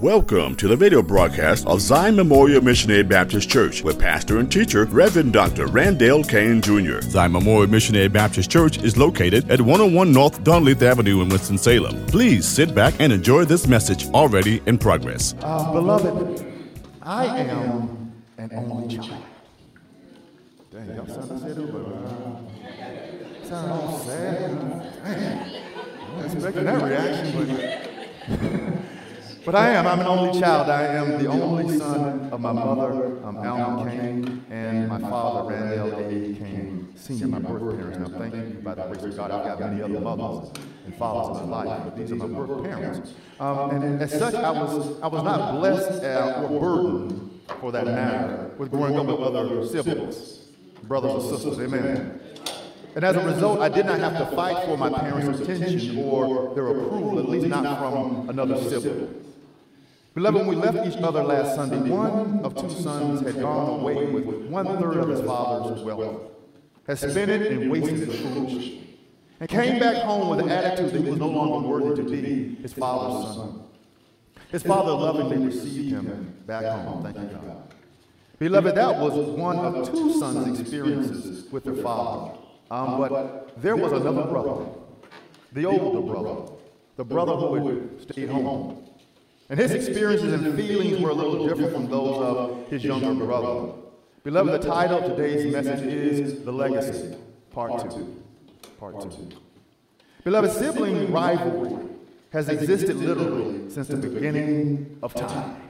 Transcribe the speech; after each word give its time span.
Welcome 0.00 0.56
to 0.56 0.68
the 0.68 0.76
video 0.76 1.00
broadcast 1.00 1.66
of 1.66 1.80
Zion 1.80 2.16
Memorial 2.16 2.62
Missionary 2.62 3.02
Baptist 3.02 3.48
Church 3.48 3.82
with 3.82 3.98
pastor 3.98 4.36
and 4.40 4.52
teacher 4.52 4.84
Reverend 4.84 5.32
Dr. 5.32 5.68
Randall 5.68 6.22
Kane 6.22 6.60
Jr. 6.60 7.00
Zion 7.00 7.32
Memorial 7.32 7.70
Missionary 7.70 8.08
Baptist 8.08 8.50
Church 8.50 8.76
is 8.82 8.98
located 8.98 9.50
at 9.50 9.58
101 9.58 10.12
North 10.12 10.44
Dunleith 10.44 10.82
Avenue 10.82 11.22
in 11.22 11.30
Winston-Salem. 11.30 12.04
Please 12.08 12.46
sit 12.46 12.74
back 12.74 12.92
and 13.00 13.10
enjoy 13.10 13.46
this 13.46 13.66
message 13.66 14.06
already 14.08 14.60
in 14.66 14.76
progress. 14.76 15.34
Uh, 15.40 15.72
beloved, 15.72 16.44
I 17.00 17.38
am 17.38 18.12
an 18.36 18.50
only 18.52 18.98
child. 18.98 19.24
Dang, 20.72 20.94
y'all 20.94 21.06
sound 21.06 21.30
that. 21.40 21.56
Sound 23.48 24.02
sad. 24.02 24.50
Dang. 25.04 26.44
I 26.44 26.50
that 26.50 26.82
reaction, 26.82 27.86
but. 28.28 28.72
But 29.46 29.54
I 29.54 29.68
am. 29.74 29.86
I'm 29.86 30.00
an 30.00 30.06
only 30.08 30.40
child. 30.40 30.68
I 30.68 30.82
am 30.86 31.22
the 31.22 31.28
only 31.30 31.78
son 31.78 32.30
of 32.32 32.40
my 32.40 32.50
mother, 32.50 33.24
um, 33.24 33.36
Alma 33.36 33.88
Kane, 33.88 34.44
and 34.50 34.88
my 34.88 34.98
father, 34.98 35.54
Randall 35.54 36.00
A. 36.00 36.34
Kane 36.34 36.88
Sr., 36.96 37.28
my 37.28 37.38
birth 37.38 37.78
parents. 37.78 37.98
Now, 38.10 38.18
thank 38.18 38.34
you, 38.34 38.60
by 38.64 38.74
the 38.74 38.82
grace 38.82 39.04
of 39.04 39.16
God, 39.16 39.30
I've 39.30 39.44
got 39.46 39.60
many 39.60 39.82
other 39.82 40.00
mothers 40.00 40.50
and 40.84 40.92
fathers 40.96 41.44
in 41.44 41.48
my 41.48 41.62
life, 41.62 41.80
but 41.84 41.96
these 41.96 42.10
are 42.10 42.16
my 42.16 42.26
birth 42.26 42.64
parents. 42.64 43.14
Um, 43.38 43.70
and 43.70 44.02
as 44.02 44.18
such, 44.18 44.34
I 44.34 44.50
was, 44.50 45.00
I 45.00 45.06
was 45.06 45.22
not 45.22 45.52
blessed 45.60 46.02
or 46.02 46.60
burdened, 46.60 47.40
for 47.60 47.70
that 47.70 47.86
matter, 47.86 48.50
with 48.58 48.72
growing 48.72 48.98
up 48.98 49.06
with 49.06 49.20
other 49.20 49.64
siblings, 49.64 50.48
brothers 50.82 51.12
or 51.12 51.20
sisters. 51.20 51.60
Amen. 51.60 52.20
And 52.96 53.04
as 53.04 53.14
a 53.14 53.24
result, 53.24 53.60
I 53.60 53.68
did 53.68 53.86
not 53.86 54.00
have 54.00 54.18
to 54.18 54.34
fight 54.34 54.66
for 54.66 54.76
my 54.76 54.88
parents' 54.90 55.38
attention 55.38 55.98
or 55.98 56.52
their 56.56 56.66
approval, 56.66 57.20
at 57.20 57.28
least 57.28 57.46
not 57.46 57.78
from 57.78 58.28
another 58.28 58.60
sibling. 58.68 59.22
Beloved, 60.16 60.46
when 60.46 60.46
we 60.46 60.56
left 60.56 60.86
each 60.88 60.96
other 61.02 61.22
last 61.22 61.56
Sunday, 61.56 61.90
one 61.90 62.40
of 62.40 62.54
two 62.56 62.70
sons 62.70 63.20
had 63.20 63.38
gone 63.38 63.80
away 63.80 64.06
with 64.06 64.24
one 64.48 64.64
third 64.78 64.96
of 64.96 65.10
his 65.10 65.20
father's 65.20 65.82
wealth, 65.82 66.32
had 66.86 66.98
spent 66.98 67.30
it 67.30 67.52
and 67.52 67.70
wasted 67.70 68.08
it 68.08 68.12
foolishly, 68.14 68.96
and 69.40 69.48
came 69.50 69.78
back 69.78 70.04
home 70.04 70.30
with 70.30 70.46
the 70.46 70.50
attitude 70.50 70.94
that 70.94 71.02
he 71.02 71.10
was 71.10 71.18
no 71.18 71.28
longer 71.28 71.68
worthy 71.68 72.02
to 72.02 72.08
be 72.08 72.54
his 72.62 72.72
father's 72.72 73.36
son. 73.36 73.64
His 74.50 74.62
father 74.62 74.92
lovingly 74.92 75.36
received 75.36 75.90
him 75.90 76.34
back 76.46 76.64
home, 76.64 77.02
thank 77.02 77.18
you 77.18 77.36
God. 77.36 77.74
Beloved, 78.38 78.74
that 78.74 78.98
was 78.98 79.12
one 79.12 79.58
of 79.58 79.90
two 79.90 80.18
sons' 80.18 80.58
experiences 80.58 81.52
with 81.52 81.64
their 81.64 81.74
father. 81.74 82.38
Um, 82.70 82.98
but 82.98 83.60
there 83.60 83.76
was 83.76 83.92
another 83.92 84.22
brother, 84.22 84.64
the 85.52 85.66
older 85.66 86.00
brother, 86.00 86.52
the 86.96 87.04
brother 87.04 87.34
who 87.34 87.66
had 87.68 88.00
stayed 88.00 88.30
home. 88.30 88.85
And 89.48 89.60
his 89.60 89.72
experiences 89.72 90.32
and 90.32 90.56
feelings 90.56 91.00
were 91.00 91.10
a 91.10 91.14
little 91.14 91.46
different 91.46 91.72
from 91.72 91.88
those 91.88 92.16
of 92.16 92.68
his 92.68 92.84
younger 92.84 93.14
brother. 93.14 93.72
Beloved, 94.24 94.60
the 94.60 94.66
title 94.66 94.98
of 94.98 95.16
today's 95.16 95.52
message 95.52 95.86
is 95.86 96.44
The 96.44 96.50
Legacy, 96.50 97.16
Part 97.52 97.92
2. 97.92 98.22
Part 98.80 99.00
2. 99.02 99.28
Beloved, 100.24 100.50
sibling 100.50 101.12
rivalry 101.12 101.78
has 102.32 102.48
existed 102.48 102.96
literally 102.96 103.70
since 103.70 103.86
the 103.86 103.96
beginning 103.96 104.98
of 105.00 105.14
time. 105.14 105.62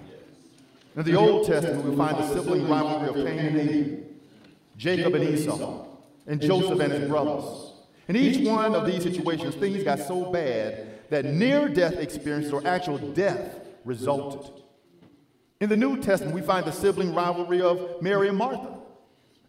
In 0.96 1.02
the 1.02 1.14
Old 1.14 1.46
Testament, 1.46 1.84
we 1.84 1.94
find 1.94 2.16
the 2.16 2.26
sibling 2.32 2.66
rivalry 2.66 3.08
of 3.10 3.14
Cain 3.16 3.38
and 3.38 3.60
Abel, 3.60 4.04
Jacob 4.78 5.14
and 5.16 5.24
Esau, 5.24 5.84
and 6.26 6.40
Joseph 6.40 6.80
and 6.80 6.92
his 6.94 7.06
brothers. 7.10 7.72
In 8.08 8.16
each 8.16 8.46
one 8.46 8.74
of 8.74 8.86
these 8.86 9.02
situations, 9.02 9.54
things 9.56 9.84
got 9.84 9.98
so 9.98 10.32
bad 10.32 11.10
that 11.10 11.26
near 11.26 11.68
death 11.68 11.98
experiences 11.98 12.54
or 12.54 12.66
actual 12.66 12.96
death 12.96 13.65
resulted. 13.86 14.52
In 15.60 15.70
the 15.70 15.76
New 15.76 16.02
Testament, 16.02 16.34
we 16.34 16.42
find 16.42 16.66
the 16.66 16.72
sibling 16.72 17.14
rivalry 17.14 17.62
of 17.62 18.02
Mary 18.02 18.28
and 18.28 18.36
Martha 18.36 18.74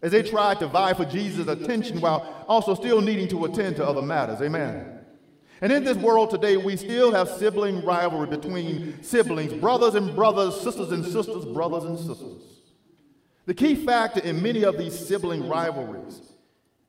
as 0.00 0.12
they 0.12 0.22
tried 0.22 0.60
to 0.60 0.68
vie 0.68 0.94
for 0.94 1.04
Jesus' 1.04 1.48
attention 1.48 2.00
while 2.00 2.44
also 2.48 2.74
still 2.74 3.00
needing 3.00 3.28
to 3.28 3.44
attend 3.44 3.76
to 3.76 3.86
other 3.86 4.00
matters. 4.00 4.40
Amen. 4.40 4.94
And 5.60 5.72
in 5.72 5.82
this 5.82 5.96
world 5.96 6.30
today, 6.30 6.56
we 6.56 6.76
still 6.76 7.12
have 7.12 7.28
sibling 7.28 7.84
rivalry 7.84 8.28
between 8.28 9.02
siblings, 9.02 9.52
brothers 9.52 9.96
and 9.96 10.14
brothers, 10.14 10.58
sisters 10.60 10.92
and 10.92 11.04
sisters, 11.04 11.44
brothers 11.44 11.84
and 11.84 11.98
sisters. 11.98 12.42
The 13.46 13.54
key 13.54 13.74
factor 13.74 14.20
in 14.20 14.40
many 14.40 14.62
of 14.62 14.78
these 14.78 14.96
sibling 14.96 15.48
rivalries 15.48 16.20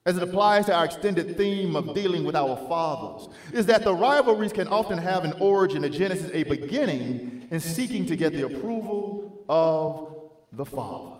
as 0.06 0.16
it 0.16 0.22
applies 0.22 0.66
to 0.66 0.74
our 0.74 0.86
extended 0.86 1.36
theme 1.36 1.76
of 1.76 1.94
dealing 1.94 2.24
with 2.24 2.34
our 2.34 2.56
fathers, 2.68 3.28
is 3.52 3.66
that 3.66 3.84
the 3.84 3.94
rivalries 3.94 4.52
can 4.52 4.66
often 4.68 4.96
have 4.96 5.24
an 5.24 5.34
origin, 5.40 5.84
a 5.84 5.90
genesis, 5.90 6.30
a 6.32 6.42
beginning 6.44 7.39
in 7.50 7.60
seeking 7.60 8.06
to 8.06 8.16
get 8.16 8.32
the 8.32 8.46
approval 8.46 9.44
of 9.48 10.30
the 10.52 10.64
Father. 10.64 11.16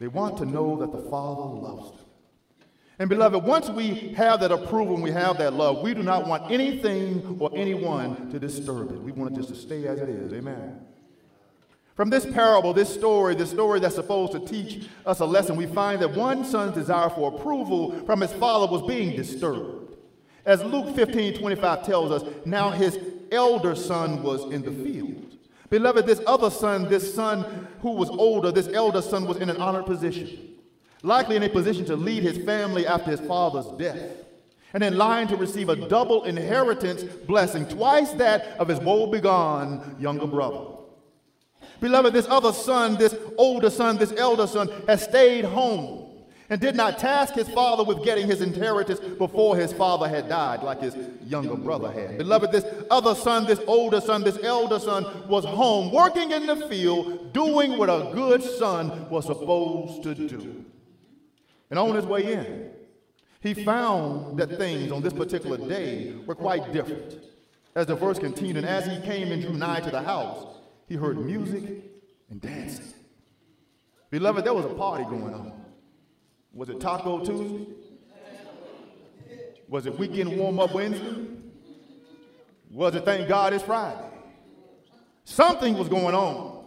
They 0.00 0.08
want 0.08 0.38
to 0.38 0.44
know 0.44 0.76
that 0.78 0.92
the 0.92 1.10
Father 1.10 1.42
loves 1.42 1.90
them. 1.90 2.00
And 3.00 3.08
beloved, 3.08 3.44
once 3.44 3.68
we 3.68 4.12
have 4.16 4.40
that 4.40 4.50
approval 4.50 4.94
and 4.94 5.02
we 5.02 5.12
have 5.12 5.38
that 5.38 5.52
love, 5.52 5.82
we 5.82 5.94
do 5.94 6.02
not 6.02 6.26
want 6.26 6.50
anything 6.50 7.36
or 7.38 7.50
anyone 7.54 8.30
to 8.32 8.40
disturb 8.40 8.90
it. 8.90 9.00
We 9.00 9.12
want 9.12 9.32
it 9.32 9.36
just 9.36 9.50
to 9.50 9.54
stay 9.54 9.86
as 9.86 10.00
it 10.00 10.08
is. 10.08 10.32
Amen. 10.32 10.80
From 11.94 12.10
this 12.10 12.26
parable, 12.26 12.72
this 12.72 12.92
story, 12.92 13.34
this 13.34 13.50
story 13.50 13.80
that's 13.80 13.94
supposed 13.94 14.32
to 14.32 14.40
teach 14.40 14.88
us 15.06 15.20
a 15.20 15.24
lesson, 15.24 15.56
we 15.56 15.66
find 15.66 16.00
that 16.02 16.14
one 16.14 16.44
son's 16.44 16.74
desire 16.74 17.10
for 17.10 17.34
approval 17.34 18.04
from 18.04 18.20
his 18.20 18.32
father 18.32 18.70
was 18.70 18.82
being 18.82 19.16
disturbed. 19.16 19.96
As 20.44 20.62
Luke 20.62 20.94
15 20.94 21.38
25 21.38 21.84
tells 21.84 22.10
us, 22.10 22.28
now 22.44 22.70
his 22.70 22.98
elder 23.30 23.74
son 23.74 24.22
was 24.22 24.50
in 24.52 24.62
the 24.62 24.70
field. 24.70 25.27
Beloved, 25.70 26.06
this 26.06 26.20
other 26.26 26.50
son, 26.50 26.88
this 26.88 27.14
son 27.14 27.68
who 27.82 27.92
was 27.92 28.08
older, 28.08 28.50
this 28.50 28.68
elder 28.68 29.02
son 29.02 29.26
was 29.26 29.36
in 29.36 29.50
an 29.50 29.58
honored 29.58 29.86
position, 29.86 30.54
likely 31.02 31.36
in 31.36 31.42
a 31.42 31.48
position 31.48 31.84
to 31.84 31.96
lead 31.96 32.22
his 32.22 32.38
family 32.44 32.86
after 32.86 33.10
his 33.10 33.20
father's 33.20 33.66
death, 33.78 34.00
and 34.72 34.82
in 34.82 34.96
line 34.96 35.28
to 35.28 35.36
receive 35.36 35.68
a 35.68 35.76
double 35.88 36.24
inheritance 36.24 37.02
blessing, 37.02 37.66
twice 37.66 38.12
that 38.12 38.56
of 38.58 38.68
his 38.68 38.80
woe-begone 38.80 39.96
younger 39.98 40.26
brother. 40.26 40.74
Beloved, 41.80 42.12
this 42.12 42.26
other 42.28 42.52
son, 42.52 42.96
this 42.96 43.14
older 43.36 43.70
son, 43.70 43.98
this 43.98 44.12
elder 44.16 44.46
son, 44.46 44.70
has 44.86 45.02
stayed 45.04 45.44
home 45.44 46.07
and 46.50 46.60
did 46.60 46.74
not 46.74 46.98
task 46.98 47.34
his 47.34 47.48
father 47.48 47.84
with 47.84 48.02
getting 48.04 48.26
his 48.26 48.40
inheritance 48.40 49.00
before 49.00 49.56
his 49.56 49.72
father 49.72 50.08
had 50.08 50.28
died, 50.28 50.62
like 50.62 50.80
his 50.80 50.96
younger 51.26 51.56
brother 51.56 51.92
had. 51.92 52.16
Beloved, 52.16 52.50
this 52.52 52.64
other 52.90 53.14
son, 53.14 53.44
this 53.44 53.60
older 53.66 54.00
son, 54.00 54.22
this 54.22 54.38
elder 54.42 54.78
son 54.78 55.28
was 55.28 55.44
home, 55.44 55.92
working 55.92 56.30
in 56.30 56.46
the 56.46 56.56
field, 56.68 57.32
doing 57.32 57.76
what 57.76 57.90
a 57.90 58.10
good 58.14 58.42
son 58.42 59.08
was 59.10 59.26
supposed 59.26 60.02
to 60.04 60.14
do. 60.14 60.64
And 61.70 61.78
on 61.78 61.94
his 61.94 62.06
way 62.06 62.32
in, 62.32 62.70
he 63.40 63.52
found 63.52 64.38
that 64.38 64.56
things 64.56 64.90
on 64.90 65.02
this 65.02 65.12
particular 65.12 65.58
day 65.58 66.14
were 66.26 66.34
quite 66.34 66.72
different. 66.72 67.18
As 67.74 67.86
the 67.86 67.94
verse 67.94 68.18
continued, 68.18 68.56
and 68.56 68.66
as 68.66 68.86
he 68.86 69.00
came 69.02 69.30
and 69.30 69.42
drew 69.42 69.52
nigh 69.52 69.80
to 69.80 69.90
the 69.90 70.02
house, 70.02 70.56
he 70.88 70.96
heard 70.96 71.18
music 71.18 71.84
and 72.30 72.40
dancing. 72.40 72.94
Beloved, 74.10 74.44
there 74.44 74.54
was 74.54 74.64
a 74.64 74.70
party 74.70 75.04
going 75.04 75.34
on. 75.34 75.67
Was 76.58 76.70
it 76.70 76.80
Taco 76.80 77.24
Tuesday? 77.24 77.66
Was 79.68 79.86
it 79.86 79.96
weekend 79.96 80.36
warm 80.36 80.58
up 80.58 80.74
Wednesday? 80.74 81.28
Was 82.72 82.96
it 82.96 83.04
thank 83.04 83.28
God 83.28 83.52
it's 83.52 83.62
Friday? 83.62 84.10
Something 85.22 85.78
was 85.78 85.88
going 85.88 86.16
on 86.16 86.64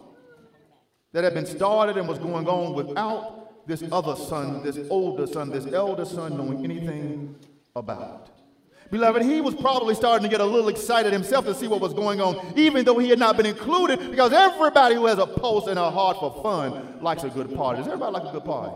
that 1.12 1.24
had 1.24 1.34
been 1.34 1.44
started 1.44 1.98
and 1.98 2.08
was 2.08 2.18
going 2.18 2.48
on 2.48 2.72
without 2.72 3.66
this 3.66 3.84
other 3.92 4.16
son, 4.16 4.62
this 4.62 4.78
older 4.88 5.26
son, 5.26 5.50
this 5.50 5.70
elder 5.70 6.06
son 6.06 6.38
knowing 6.38 6.64
anything 6.64 7.36
about. 7.76 8.30
It. 8.34 8.90
Beloved, 8.92 9.20
he 9.20 9.42
was 9.42 9.54
probably 9.54 9.94
starting 9.94 10.22
to 10.22 10.30
get 10.30 10.40
a 10.40 10.46
little 10.46 10.70
excited 10.70 11.12
himself 11.12 11.44
to 11.44 11.54
see 11.54 11.68
what 11.68 11.82
was 11.82 11.92
going 11.92 12.18
on, 12.18 12.54
even 12.56 12.86
though 12.86 12.98
he 12.98 13.10
had 13.10 13.18
not 13.18 13.36
been 13.36 13.44
included, 13.44 14.10
because 14.10 14.32
everybody 14.32 14.94
who 14.94 15.04
has 15.04 15.18
a 15.18 15.26
pulse 15.26 15.66
and 15.66 15.78
a 15.78 15.90
heart 15.90 16.16
for 16.18 16.42
fun 16.42 16.98
likes 17.02 17.24
a 17.24 17.28
good 17.28 17.54
party. 17.54 17.80
Does 17.80 17.88
everybody 17.88 18.12
like 18.14 18.24
a 18.30 18.32
good 18.32 18.44
party? 18.46 18.74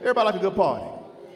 Everybody 0.00 0.26
like 0.26 0.34
a 0.36 0.38
good 0.38 0.56
party. 0.56 0.86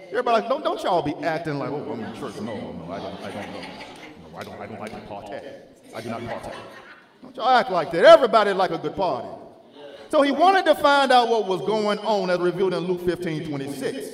Everybody 0.08 0.40
like, 0.40 0.48
don't, 0.48 0.64
don't 0.64 0.82
y'all 0.82 1.02
be 1.02 1.14
acting 1.24 1.58
like, 1.58 1.70
oh, 1.70 1.92
I'm 1.92 2.00
in 2.00 2.14
church. 2.14 2.36
No, 2.40 2.54
no, 2.54 2.92
I 2.92 2.98
don't, 2.98 3.20
I 3.20 3.30
don't 3.30 3.52
know. 3.52 3.60
No, 3.60 4.38
I 4.38 4.42
don't, 4.42 4.60
I 4.60 4.66
don't 4.66 4.80
like 4.80 4.90
to 4.92 5.08
party. 5.08 5.34
I 5.94 6.00
do 6.00 6.08
not 6.08 6.26
partake. 6.26 6.52
Don't 7.22 7.36
y'all 7.36 7.48
act 7.48 7.70
like 7.70 7.90
that. 7.92 8.04
Everybody 8.04 8.52
like 8.52 8.70
a 8.70 8.78
good 8.78 8.96
party. 8.96 9.28
So 10.08 10.22
he 10.22 10.30
wanted 10.30 10.64
to 10.66 10.74
find 10.76 11.10
out 11.10 11.28
what 11.28 11.46
was 11.46 11.60
going 11.62 11.98
on 12.00 12.30
as 12.30 12.38
revealed 12.38 12.74
in 12.74 12.80
Luke 12.80 13.04
15, 13.04 13.48
26. 13.48 14.08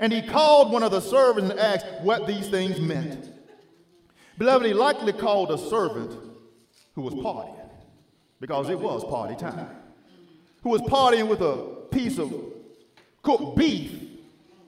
And 0.00 0.12
he 0.12 0.22
called 0.22 0.72
one 0.72 0.82
of 0.82 0.90
the 0.90 1.00
servants 1.00 1.50
and 1.50 1.58
asked 1.58 1.86
what 2.02 2.26
these 2.26 2.48
things 2.48 2.80
meant. 2.80 3.32
Beloved, 4.36 4.66
he 4.66 4.74
likely 4.74 5.12
called 5.12 5.50
a 5.50 5.58
servant 5.58 6.12
who 6.94 7.02
was 7.02 7.14
partying, 7.14 7.68
because 8.40 8.68
it 8.68 8.78
was 8.78 9.02
party 9.04 9.34
time, 9.34 9.68
who 10.62 10.70
was 10.70 10.80
partying 10.82 11.28
with 11.28 11.40
a 11.40 11.86
piece 11.90 12.18
of 12.18 12.32
cooked 13.22 13.56
beef 13.56 13.92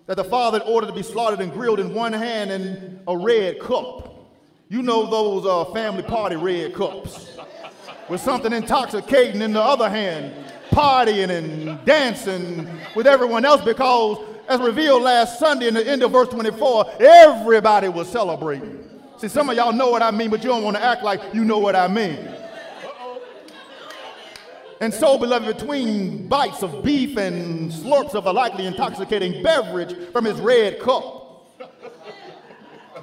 that 0.07 0.17
the 0.17 0.25
father 0.25 0.59
ordered 0.61 0.89
to 0.89 0.93
be 0.93 1.03
slaughtered 1.03 1.41
and 1.41 1.53
grilled 1.53 1.79
in 1.79 1.95
one 1.95 2.13
hand 2.13 2.51
and 2.51 3.01
a 3.07 3.17
red 3.17 3.61
cup. 3.61 4.29
You 4.69 4.83
know 4.83 5.09
those 5.09 5.47
uh, 5.47 5.73
family 5.73 6.03
party 6.03 6.37
red 6.37 6.75
cups. 6.75 7.37
with 8.09 8.21
something 8.21 8.53
intoxicating 8.53 9.41
in 9.41 9.53
the 9.53 9.63
other 9.63 9.89
hand, 9.89 10.35
partying 10.71 11.31
and 11.31 11.85
dancing 11.85 12.69
with 12.97 13.07
everyone 13.07 13.45
else 13.45 13.63
because, 13.63 14.19
as 14.49 14.61
revealed 14.61 15.03
last 15.03 15.39
Sunday 15.39 15.69
in 15.69 15.75
the 15.75 15.87
end 15.87 16.03
of 16.03 16.11
verse 16.11 16.29
24, 16.29 16.91
everybody 17.01 17.89
was 17.89 18.09
celebrating. 18.09 18.85
See, 19.17 19.29
some 19.29 19.49
of 19.49 19.57
y'all 19.57 19.73
know 19.73 19.91
what 19.91 20.03
I 20.03 20.11
mean, 20.11 20.31
but 20.31 20.43
you 20.43 20.49
don't 20.49 20.65
want 20.65 20.77
to 20.77 20.83
act 20.83 21.05
like 21.05 21.21
you 21.33 21.45
know 21.45 21.59
what 21.59 21.77
I 21.77 21.87
mean. 21.87 22.19
And 24.81 24.95
so, 24.95 25.19
beloved, 25.19 25.59
between 25.59 26.27
bites 26.27 26.63
of 26.63 26.83
beef 26.83 27.19
and 27.19 27.71
slurps 27.71 28.15
of 28.15 28.25
a 28.25 28.33
likely 28.33 28.65
intoxicating 28.65 29.43
beverage 29.43 29.95
from 30.11 30.25
his 30.25 30.41
red 30.41 30.81
cup, 30.81 31.21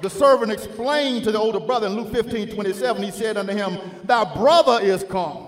the 0.02 0.10
servant 0.10 0.50
explained 0.50 1.24
to 1.24 1.32
the 1.32 1.38
older 1.38 1.60
brother 1.60 1.86
in 1.86 1.94
Luke 1.94 2.12
15 2.12 2.50
27, 2.50 3.02
he 3.02 3.10
said 3.12 3.36
unto 3.36 3.52
him, 3.52 3.78
Thy 4.02 4.24
brother 4.34 4.84
is 4.84 5.04
come, 5.04 5.46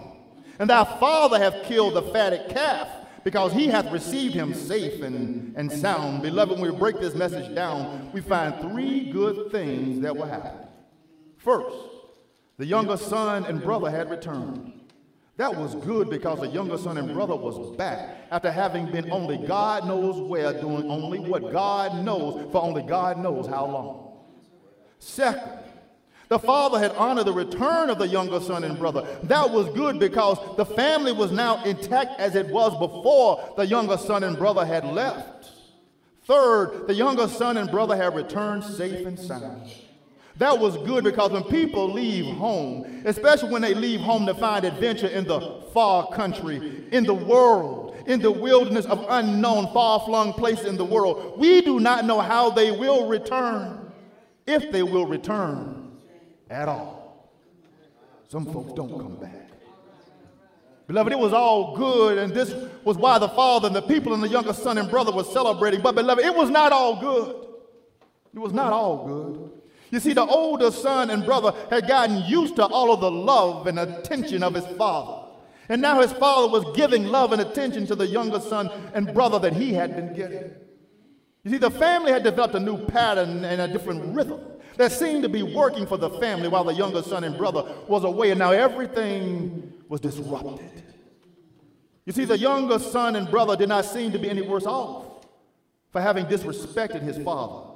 and 0.61 0.71
thy 0.71 0.85
father 0.99 1.39
hath 1.39 1.65
killed 1.65 1.95
the 1.95 2.03
fatted 2.03 2.49
calf, 2.51 2.89
because 3.25 3.53
he 3.53 3.67
hath 3.67 3.91
received 3.91 4.35
him 4.35 4.55
safe 4.55 5.03
and, 5.03 5.53
and 5.57 5.71
sound. 5.71 6.23
Beloved, 6.23 6.61
when 6.61 6.73
we 6.73 6.79
break 6.79 7.01
this 7.01 7.15
message 7.15 7.53
down, 7.57 8.11
we 8.13 8.21
find 8.21 8.61
three 8.61 9.11
good 9.11 9.51
things 9.51 10.01
that 10.01 10.17
will 10.17 10.27
happen. 10.27 10.53
First, 11.39 11.77
the 12.57 12.67
younger 12.67 12.97
son 12.97 13.45
and 13.47 13.61
brother 13.61 13.91
had 13.91 14.11
returned. 14.11 14.80
That 15.41 15.57
was 15.57 15.75
good 15.75 16.11
because 16.11 16.41
the 16.41 16.49
younger 16.49 16.77
son 16.77 16.99
and 16.99 17.15
brother 17.15 17.35
was 17.35 17.75
back 17.75 18.27
after 18.31 18.53
having 18.53 18.93
been 18.93 19.11
only 19.11 19.39
God 19.39 19.89
knows 19.89 20.21
where, 20.21 20.53
doing 20.53 20.91
only 20.91 21.19
what 21.19 21.51
God 21.51 22.05
knows 22.05 22.53
for 22.53 22.63
only 22.63 22.83
God 22.83 23.17
knows 23.17 23.47
how 23.47 23.65
long. 23.65 24.19
Second, 24.99 25.61
the 26.29 26.39
father 26.39 26.79
had 26.79 26.91
honored 26.91 27.25
the 27.25 27.33
return 27.33 27.89
of 27.89 27.97
the 27.97 28.07
younger 28.07 28.39
son 28.39 28.65
and 28.65 28.79
brother. 28.79 29.19
That 29.23 29.51
was 29.51 29.67
good 29.71 29.99
because 29.99 30.37
the 30.59 30.67
family 30.67 31.13
was 31.13 31.33
now 31.33 31.65
intact 31.65 32.21
as 32.21 32.35
it 32.35 32.49
was 32.49 32.79
before 32.79 33.55
the 33.57 33.67
younger 33.67 33.97
son 33.97 34.23
and 34.25 34.37
brother 34.37 34.67
had 34.67 34.85
left. 34.85 35.53
Third, 36.25 36.87
the 36.87 36.95
younger 36.95 37.29
son 37.29 37.57
and 37.57 37.71
brother 37.71 37.97
had 37.97 38.15
returned 38.15 38.63
safe 38.63 39.07
and 39.07 39.19
sound. 39.19 39.73
That 40.41 40.59
was 40.59 40.79
good 40.79 41.05
because 41.05 41.33
when 41.33 41.43
people 41.45 41.93
leave 41.93 42.25
home, 42.25 43.03
especially 43.05 43.51
when 43.51 43.61
they 43.61 43.75
leave 43.75 44.01
home 44.01 44.25
to 44.25 44.33
find 44.33 44.65
adventure 44.65 45.07
in 45.07 45.25
the 45.25 45.61
far 45.75 46.09
country, 46.13 46.87
in 46.93 47.05
the 47.05 47.13
world, 47.13 47.95
in 48.07 48.21
the 48.21 48.31
wilderness 48.31 48.87
of 48.87 49.05
unknown, 49.11 49.71
far 49.75 50.01
flung 50.01 50.33
places 50.33 50.65
in 50.65 50.79
the 50.79 50.85
world, 50.85 51.39
we 51.39 51.61
do 51.61 51.79
not 51.79 52.07
know 52.07 52.21
how 52.21 52.49
they 52.49 52.71
will 52.71 53.07
return 53.07 53.93
if 54.47 54.73
they 54.73 54.83
will 54.83 55.07
return 55.07 55.93
at 56.49 56.71
all. 56.71 57.31
Some 58.29 58.47
folks 58.51 58.73
don't 58.73 58.99
come 58.99 59.17
back. 59.17 59.51
Beloved, 60.87 61.13
it 61.13 61.19
was 61.19 61.35
all 61.35 61.77
good, 61.77 62.17
and 62.17 62.33
this 62.33 62.55
was 62.83 62.97
why 62.97 63.19
the 63.19 63.29
father 63.29 63.67
and 63.67 63.77
the 63.77 63.83
people 63.83 64.15
and 64.15 64.23
the 64.23 64.29
younger 64.29 64.55
son 64.55 64.79
and 64.79 64.89
brother 64.89 65.13
were 65.13 65.23
celebrating. 65.23 65.83
But, 65.83 65.97
beloved, 65.97 66.25
it 66.25 66.35
was 66.35 66.49
not 66.49 66.73
all 66.73 66.99
good. 66.99 67.47
It 68.35 68.39
was 68.39 68.55
not 68.55 68.73
all 68.73 69.07
good. 69.07 69.60
You 69.91 70.01
see, 70.01 70.13
the 70.13 70.25
older 70.25 70.71
son 70.71 71.11
and 71.11 71.25
brother 71.25 71.53
had 71.69 71.89
gotten 71.89 72.25
used 72.27 72.57
to 72.57 72.67
all 72.67 72.93
of 72.93 73.01
the 73.01 73.11
love 73.11 73.67
and 73.67 73.79
attention 73.79 74.43
of 74.43 74.55
his 74.55 74.67
father. 74.79 75.27
And 75.69 75.83
now 75.83 76.01
his 76.01 76.13
father 76.13 76.49
was 76.49 76.65
giving 76.77 77.07
love 77.07 77.33
and 77.33 77.41
attention 77.41 77.87
to 77.87 77.95
the 77.95 78.07
younger 78.07 78.41
son 78.41 78.71
and 78.95 79.13
brother 79.13 79.39
that 79.41 79.53
he 79.53 79.73
had 79.73 79.95
been 79.95 80.15
getting. 80.15 80.53
You 81.45 81.51
see, 81.53 81.59
the 81.59 81.71
family 81.71 82.13
had 82.13 82.23
developed 82.23 82.55
a 82.55 82.61
new 82.61 82.77
pattern 82.87 83.45
and 83.45 83.61
a 83.61 83.69
different 83.69 84.15
rhythm 84.15 84.41
that 84.77 84.93
seemed 84.93 85.23
to 85.23 85.29
be 85.29 85.43
working 85.43 85.87
for 85.87 85.97
the 85.97 86.11
family 86.11 86.49
while 86.49 86.65
the 86.65 86.75
younger 86.75 87.03
son 87.03 87.25
and 87.25 87.37
brother 87.37 87.65
was 87.87 88.05
away, 88.05 88.31
and 88.31 88.39
now 88.39 88.51
everything 88.51 89.73
was 89.89 90.01
disrupted. 90.01 90.85
You 92.05 92.13
see, 92.13 92.25
the 92.25 92.39
younger 92.39 92.79
son 92.79 93.17
and 93.17 93.31
brother 93.31 93.57
did 93.57 93.69
not 93.69 93.85
seem 93.85 94.13
to 94.13 94.19
be 94.19 94.29
any 94.29 94.43
worse 94.43 94.67
off 94.67 95.27
for 95.93 96.01
having 96.01 96.27
disrespected 96.27 97.03
his 97.03 97.19
father, 97.19 97.70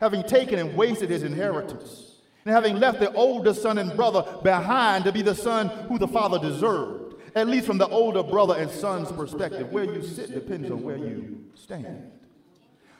having 0.00 0.22
taken 0.22 0.58
and 0.58 0.76
wasted 0.76 1.10
his 1.10 1.22
inheritance, 1.22 2.16
and 2.44 2.54
having 2.54 2.76
left 2.76 3.00
the 3.00 3.12
older 3.12 3.52
son 3.52 3.78
and 3.78 3.94
brother 3.94 4.24
behind 4.42 5.04
to 5.04 5.12
be 5.12 5.22
the 5.22 5.34
son 5.34 5.68
who 5.88 5.98
the 5.98 6.08
father 6.08 6.38
deserved, 6.38 7.14
at 7.34 7.46
least 7.46 7.66
from 7.66 7.78
the 7.78 7.88
older 7.88 8.22
brother 8.22 8.54
and 8.56 8.70
son's 8.70 9.12
perspective. 9.12 9.70
Where 9.70 9.84
you 9.84 10.02
sit 10.02 10.32
depends 10.32 10.70
on 10.70 10.82
where 10.82 10.96
you 10.96 11.44
stand. 11.54 12.10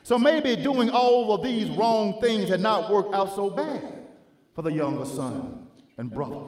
So 0.03 0.17
maybe 0.17 0.55
doing 0.55 0.89
all 0.89 1.33
of 1.33 1.43
these 1.43 1.69
wrong 1.71 2.19
things 2.21 2.49
had 2.49 2.61
not 2.61 2.91
worked 2.91 3.13
out 3.13 3.35
so 3.35 3.49
bad 3.49 4.07
for 4.55 4.61
the 4.61 4.71
younger 4.71 5.05
son 5.05 5.67
and 5.97 6.11
brother. 6.11 6.41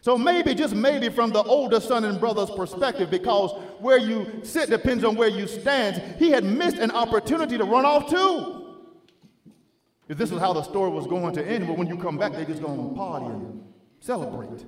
So 0.00 0.16
maybe, 0.16 0.54
just 0.54 0.74
maybe, 0.74 1.08
from 1.08 1.30
the 1.30 1.42
older 1.42 1.80
son 1.80 2.04
and 2.04 2.20
brother's 2.20 2.50
perspective, 2.50 3.10
because 3.10 3.52
where 3.80 3.98
you 3.98 4.40
sit 4.42 4.70
depends 4.70 5.02
on 5.02 5.16
where 5.16 5.28
you 5.28 5.46
stand, 5.46 6.00
he 6.18 6.30
had 6.30 6.44
missed 6.44 6.76
an 6.76 6.92
opportunity 6.92 7.58
to 7.58 7.64
run 7.64 7.84
off 7.84 8.08
too. 8.08 8.57
If 10.08 10.18
this 10.18 10.32
is 10.32 10.38
how 10.38 10.52
the 10.52 10.62
story 10.62 10.90
was 10.90 11.06
going 11.06 11.34
to 11.34 11.46
end, 11.46 11.66
but 11.66 11.76
when 11.76 11.86
you 11.86 11.98
come 11.98 12.16
back, 12.16 12.32
they 12.32 12.44
just 12.44 12.62
going 12.62 12.88
to 12.88 12.94
party 12.94 13.26
and 13.26 13.62
celebrate. 14.00 14.64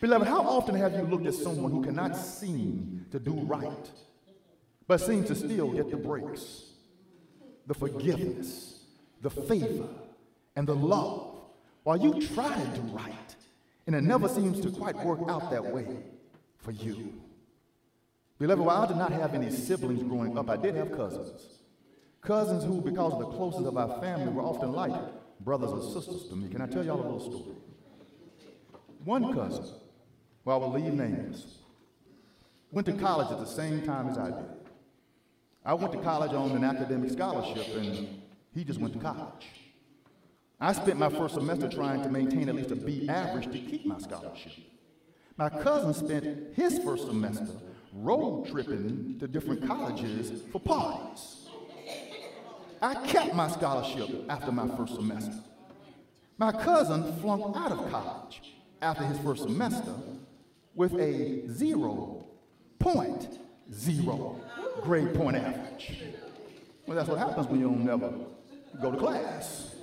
Beloved, 0.00 0.28
how 0.28 0.42
often 0.42 0.74
have 0.74 0.92
you 0.92 1.02
looked 1.02 1.26
at 1.26 1.34
someone 1.34 1.72
who 1.72 1.82
cannot 1.82 2.16
seem 2.16 3.06
to 3.10 3.18
do 3.18 3.32
right, 3.32 3.90
but 4.86 5.00
seems 5.00 5.28
to 5.28 5.34
still 5.34 5.72
get 5.72 5.90
the 5.90 5.96
breaks? 5.96 6.68
the 7.68 7.74
forgiveness, 7.74 8.80
the 9.20 9.30
favor, 9.30 9.86
and 10.56 10.66
the 10.66 10.74
love 10.74 11.36
while 11.84 11.98
you 11.98 12.26
try 12.28 12.52
to 12.52 12.80
do 12.80 12.80
right. 12.88 13.36
And 13.86 13.94
it 13.94 14.02
never 14.02 14.26
seems 14.28 14.60
to 14.60 14.70
quite 14.70 14.96
work 14.96 15.20
out 15.28 15.50
that 15.50 15.64
way 15.64 15.86
for 16.58 16.72
you. 16.72 17.12
Beloved, 18.38 18.64
while 18.64 18.82
I 18.82 18.86
did 18.86 18.96
not 18.96 19.12
have 19.12 19.34
any 19.34 19.50
siblings 19.50 20.02
growing 20.02 20.36
up, 20.36 20.48
I 20.48 20.56
did 20.56 20.74
have 20.76 20.92
cousins. 20.92 21.57
Cousins 22.28 22.62
who, 22.62 22.82
because 22.82 23.14
of 23.14 23.20
the 23.20 23.24
closeness 23.24 23.66
of 23.66 23.78
our 23.78 24.02
family, 24.02 24.30
were 24.30 24.42
often 24.42 24.70
like 24.72 24.92
brothers 25.40 25.70
or 25.70 25.80
sisters 25.80 26.28
to 26.28 26.36
me. 26.36 26.46
Can 26.50 26.60
I 26.60 26.66
tell 26.66 26.84
y'all 26.84 27.00
a 27.00 27.08
little 27.08 27.20
story? 27.20 27.56
One 29.02 29.32
cousin, 29.32 29.64
well, 30.44 30.56
I 30.56 30.66
will 30.66 30.72
leave 30.78 30.92
names, 30.92 31.56
went 32.70 32.86
to 32.86 32.92
college 32.92 33.32
at 33.32 33.38
the 33.38 33.46
same 33.46 33.80
time 33.80 34.10
as 34.10 34.18
I 34.18 34.26
did. 34.26 34.44
I 35.64 35.72
went 35.72 35.90
to 35.92 35.98
college 36.00 36.32
on 36.34 36.50
an 36.50 36.64
academic 36.64 37.12
scholarship, 37.12 37.66
and 37.74 38.20
he 38.54 38.62
just 38.62 38.78
went 38.78 38.92
to 38.92 38.98
college. 38.98 39.46
I 40.60 40.74
spent 40.74 40.98
my 40.98 41.08
first 41.08 41.32
semester 41.32 41.66
trying 41.70 42.02
to 42.02 42.10
maintain 42.10 42.50
at 42.50 42.54
least 42.54 42.72
a 42.72 42.76
B 42.76 43.08
average 43.08 43.46
to 43.46 43.58
keep 43.58 43.86
my 43.86 43.96
scholarship. 43.96 44.52
My 45.38 45.48
cousin 45.48 45.94
spent 45.94 46.54
his 46.54 46.78
first 46.80 47.06
semester 47.06 47.56
road 47.94 48.48
tripping 48.50 49.16
to 49.18 49.26
different 49.26 49.66
colleges 49.66 50.42
for 50.52 50.60
parties. 50.60 51.37
I 52.80 52.94
kept 53.06 53.34
my 53.34 53.48
scholarship 53.48 54.08
after 54.28 54.52
my 54.52 54.68
first 54.76 54.94
semester. 54.94 55.34
My 56.36 56.52
cousin 56.52 57.18
flunked 57.20 57.56
out 57.56 57.72
of 57.72 57.90
college 57.90 58.42
after 58.80 59.04
his 59.04 59.18
first 59.18 59.42
semester 59.42 59.92
with 60.74 60.94
a 60.94 61.42
0.0 61.48 64.40
grade 64.82 65.14
point 65.14 65.36
average. 65.36 66.04
Well, 66.86 66.96
that's 66.96 67.08
what 67.08 67.18
happens 67.18 67.48
when 67.48 67.58
you 67.60 67.66
don't 67.66 67.84
never 67.84 68.12
go 68.80 68.92
to 68.92 68.96
class. 68.96 69.74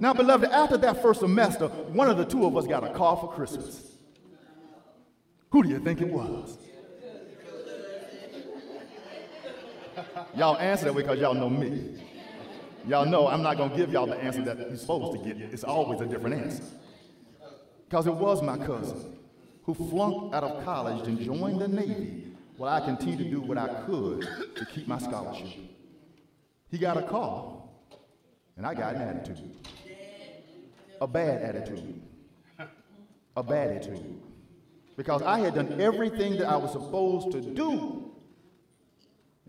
Now, 0.00 0.12
beloved, 0.12 0.50
after 0.50 0.76
that 0.78 1.00
first 1.00 1.20
semester, 1.20 1.68
one 1.68 2.10
of 2.10 2.16
the 2.16 2.24
two 2.24 2.44
of 2.44 2.56
us 2.56 2.66
got 2.66 2.82
a 2.82 2.92
car 2.92 3.16
for 3.16 3.32
Christmas. 3.32 3.92
Who 5.50 5.62
do 5.62 5.68
you 5.68 5.78
think 5.78 6.00
it 6.00 6.08
was? 6.08 6.58
Y'all 10.36 10.56
answer 10.56 10.86
that 10.86 10.94
way 10.94 11.02
because 11.02 11.18
y'all 11.18 11.34
know 11.34 11.50
me. 11.50 12.00
Y'all 12.86 13.06
know 13.06 13.28
I'm 13.28 13.42
not 13.42 13.56
going 13.56 13.70
to 13.70 13.76
give 13.76 13.92
y'all 13.92 14.06
the 14.06 14.16
answer 14.16 14.42
that 14.42 14.58
you're 14.58 14.76
supposed 14.76 15.22
to 15.22 15.28
get. 15.28 15.40
It's 15.52 15.64
always 15.64 16.00
a 16.00 16.06
different 16.06 16.42
answer. 16.42 16.64
Because 17.88 18.06
it 18.06 18.14
was 18.14 18.42
my 18.42 18.56
cousin 18.58 19.18
who 19.64 19.74
flunked 19.74 20.34
out 20.34 20.44
of 20.44 20.64
college 20.64 21.06
and 21.06 21.20
joined 21.20 21.60
the 21.60 21.68
Navy 21.68 22.32
while 22.56 22.72
I 22.72 22.84
continued 22.84 23.18
to 23.18 23.30
do 23.30 23.40
what 23.40 23.58
I 23.58 23.68
could 23.84 24.26
to 24.56 24.66
keep 24.66 24.88
my 24.88 24.98
scholarship. 24.98 25.48
He 26.70 26.78
got 26.78 26.96
a 26.96 27.02
call, 27.02 27.86
and 28.56 28.66
I 28.66 28.74
got 28.74 28.94
an 28.94 29.02
attitude. 29.02 29.56
A 31.00 31.06
bad 31.06 31.42
attitude. 31.42 32.02
A 33.36 33.42
bad 33.42 33.70
attitude. 33.76 34.20
Because 34.96 35.22
I 35.22 35.38
had 35.38 35.54
done 35.54 35.80
everything 35.80 36.36
that 36.38 36.48
I 36.48 36.56
was 36.56 36.72
supposed 36.72 37.32
to 37.32 37.40
do. 37.40 38.11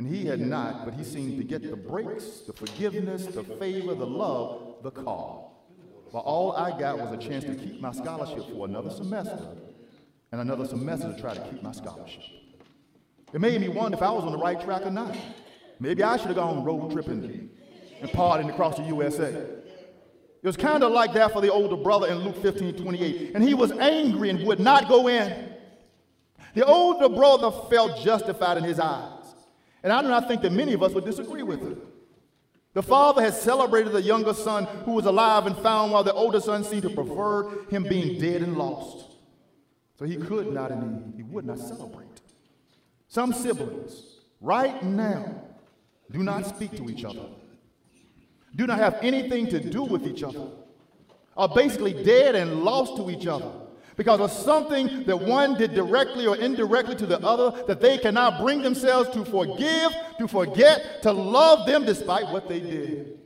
And 0.04 0.14
he 0.14 0.26
had 0.26 0.42
not, 0.42 0.84
but 0.84 0.96
he 0.96 1.04
seemed 1.06 1.38
to 1.38 1.46
get 1.46 1.62
the 1.62 1.78
breaks, 1.78 2.42
the 2.42 2.52
forgiveness, 2.52 3.26
the 3.26 3.42
favor, 3.42 3.96
the 3.96 4.06
love, 4.06 4.84
the 4.84 4.92
call. 4.92 5.66
But 6.12 6.20
all 6.20 6.52
I 6.52 6.78
got 6.78 7.00
was 7.00 7.14
a 7.14 7.18
chance 7.18 7.46
to 7.46 7.56
keep 7.56 7.80
my 7.80 7.94
scholarship 7.94 8.46
for 8.54 8.68
another 8.68 8.90
semester 8.90 9.40
and 10.34 10.42
another 10.42 10.68
semester 10.68 11.14
to 11.14 11.22
try 11.22 11.34
to 11.36 11.40
keep 11.50 11.64
my 11.64 11.72
scholarship. 11.72 12.22
It 13.32 13.40
made 13.40 13.62
me 13.62 13.70
wonder 13.70 13.96
if 13.96 14.04
I 14.04 14.12
was 14.12 14.26
on 14.26 14.34
the 14.34 14.38
right 14.38 14.60
track 14.60 14.86
or 14.86 14.92
not. 14.92 15.16
Maybe 15.80 16.04
I 16.04 16.18
should 16.18 16.28
have 16.28 16.36
gone 16.36 16.66
road 16.66 16.92
tripping 16.92 17.50
and 18.02 18.12
partying 18.12 18.50
across 18.50 18.76
the 18.76 18.84
USA. 18.84 19.30
It 19.30 19.64
was 20.44 20.58
kind 20.58 20.84
of 20.84 20.92
like 20.92 21.14
that 21.14 21.32
for 21.32 21.40
the 21.40 21.50
older 21.50 21.78
brother 21.78 22.08
in 22.08 22.18
Luke 22.18 22.42
15 22.42 22.76
28. 22.76 23.36
And 23.36 23.42
he 23.42 23.54
was 23.54 23.72
angry 23.72 24.30
and 24.32 24.46
would 24.46 24.60
not 24.60 24.90
go 24.90 25.08
in. 25.08 25.50
The 26.56 26.66
older 26.66 27.08
brother 27.08 27.52
felt 27.70 28.04
justified 28.04 28.58
in 28.58 28.66
his 28.66 28.82
eyes. 28.82 29.13
And 29.84 29.92
I 29.92 30.02
do 30.02 30.08
not 30.08 30.28
think 30.28 30.42
that 30.42 30.52
many 30.52 30.74
of 30.74 30.82
us 30.82 30.94
would 30.94 31.06
disagree 31.06 31.44
with 31.44 31.62
it. 31.62 31.78
The 32.74 32.82
father 32.82 33.22
had 33.22 33.34
celebrated 33.36 33.92
the 33.92 34.02
younger 34.02 34.34
son 34.34 34.66
who 34.86 34.94
was 34.94 35.06
alive 35.06 35.46
and 35.46 35.56
found 35.58 35.92
while 35.92 36.04
the 36.04 36.14
older 36.14 36.40
son 36.40 36.64
seemed 36.64 36.84
to 36.84 36.90
prefer 36.90 37.66
him 37.66 37.84
being 37.84 38.20
dead 38.20 38.42
and 38.42 38.58
lost. 38.58 39.12
So 40.00 40.06
he 40.06 40.16
could 40.16 40.52
not 40.52 40.72
and 40.72 41.14
he 41.16 41.22
would 41.22 41.46
not 41.46 41.60
celebrate. 41.60 42.08
Some 43.08 43.32
siblings, 43.32 44.22
right 44.42 44.82
now, 44.82 45.44
do 46.12 46.24
not 46.24 46.48
speak 46.48 46.76
to 46.78 46.90
each 46.90 47.06
other, 47.06 47.26
do 48.56 48.66
not 48.66 48.80
have 48.80 48.98
anything 49.02 49.48
to 49.50 49.60
do 49.60 49.84
with 49.84 50.08
each 50.08 50.24
other, 50.24 50.48
are 51.38 51.50
basically 51.50 52.04
dead 52.04 52.34
and 52.34 52.64
lost 52.64 52.98
to 52.98 53.12
each 53.12 53.28
other 53.28 53.52
because 53.96 54.20
of 54.20 54.32
something 54.32 55.04
that 55.04 55.18
one 55.18 55.56
did 55.56 55.74
directly 55.74 56.26
or 56.26 56.36
indirectly 56.36 56.96
to 56.96 57.06
the 57.06 57.20
other 57.20 57.64
that 57.66 57.82
they 57.82 57.98
cannot 57.98 58.42
bring 58.42 58.62
themselves 58.62 59.10
to 59.12 59.24
forgive, 59.26 59.92
to 60.18 60.28
forget, 60.28 61.02
to 61.04 61.12
love 61.12 61.68
them 61.68 61.86
despite 61.86 62.28
what 62.30 62.48
they 62.48 62.60
did. 62.60 63.20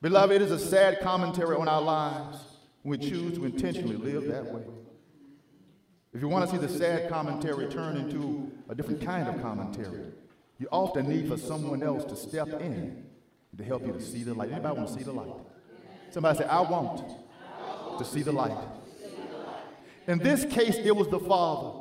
Beloved, 0.00 0.34
it 0.34 0.42
is 0.42 0.50
a 0.50 0.58
sad 0.58 1.00
commentary 1.00 1.56
on 1.56 1.68
our 1.68 1.82
lives 1.82 2.38
when 2.82 2.98
we 2.98 3.08
choose 3.08 3.36
to 3.36 3.44
intentionally 3.44 3.96
live 3.96 4.26
that 4.28 4.44
way. 4.44 4.62
If 6.14 6.22
you 6.22 6.28
want 6.28 6.48
to 6.48 6.56
see 6.56 6.60
the 6.60 6.68
sad 6.68 7.10
commentary 7.10 7.66
turn 7.66 7.96
into 7.96 8.50
a 8.68 8.74
different 8.74 9.00
kind 9.04 9.28
of 9.28 9.40
commentary, 9.42 10.06
you 10.58 10.66
often 10.72 11.08
need 11.08 11.28
for 11.28 11.36
someone 11.36 11.82
else 11.82 12.04
to 12.04 12.16
step 12.16 12.48
in 12.60 13.04
to 13.56 13.64
help 13.64 13.84
you 13.84 13.92
to 13.92 14.00
see 14.00 14.22
the 14.22 14.32
light. 14.34 14.52
Anybody 14.52 14.76
want 14.76 14.88
to 14.88 14.94
see 14.94 15.02
the 15.02 15.12
light? 15.12 15.32
Somebody 16.10 16.38
say, 16.38 16.44
I 16.44 16.60
want 16.60 17.02
to 17.98 18.04
see 18.04 18.22
the 18.22 18.32
light. 18.32 18.56
In 20.08 20.18
this 20.18 20.46
case, 20.46 20.76
it 20.76 20.96
was 20.96 21.06
the 21.08 21.20
father. 21.20 21.78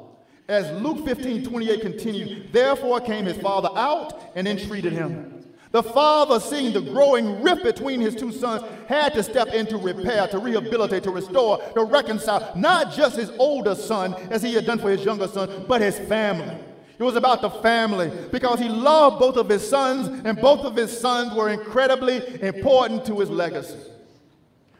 As 0.49 0.69
Luke 0.81 1.05
15 1.05 1.45
28 1.45 1.81
continued, 1.81 2.53
therefore 2.53 2.99
came 3.01 3.25
his 3.25 3.37
father 3.37 3.69
out 3.73 4.31
and 4.35 4.47
entreated 4.47 4.93
him. 4.93 5.33
The 5.71 5.83
father, 5.83 6.39
seeing 6.39 6.73
the 6.73 6.81
growing 6.81 7.41
rift 7.41 7.63
between 7.63 7.99
his 7.99 8.15
two 8.15 8.31
sons, 8.31 8.63
had 8.87 9.13
to 9.13 9.23
step 9.23 9.49
in 9.49 9.65
to 9.67 9.77
repair, 9.77 10.27
to 10.27 10.39
rehabilitate, 10.39 11.03
to 11.03 11.11
restore, 11.11 11.57
to 11.73 11.83
reconcile 11.83 12.53
not 12.55 12.93
just 12.93 13.17
his 13.17 13.31
older 13.37 13.75
son 13.75 14.13
as 14.29 14.41
he 14.41 14.53
had 14.53 14.65
done 14.65 14.79
for 14.79 14.89
his 14.89 15.03
younger 15.03 15.27
son, 15.27 15.65
but 15.67 15.81
his 15.81 15.99
family. 15.99 16.57
It 16.99 17.03
was 17.03 17.15
about 17.15 17.41
the 17.41 17.49
family 17.49 18.11
because 18.31 18.59
he 18.59 18.69
loved 18.69 19.19
both 19.19 19.35
of 19.35 19.49
his 19.49 19.67
sons, 19.67 20.07
and 20.25 20.39
both 20.39 20.61
of 20.61 20.75
his 20.75 20.97
sons 20.97 21.33
were 21.33 21.49
incredibly 21.49 22.41
important 22.41 23.05
to 23.05 23.19
his 23.19 23.29
legacy. 23.29 23.77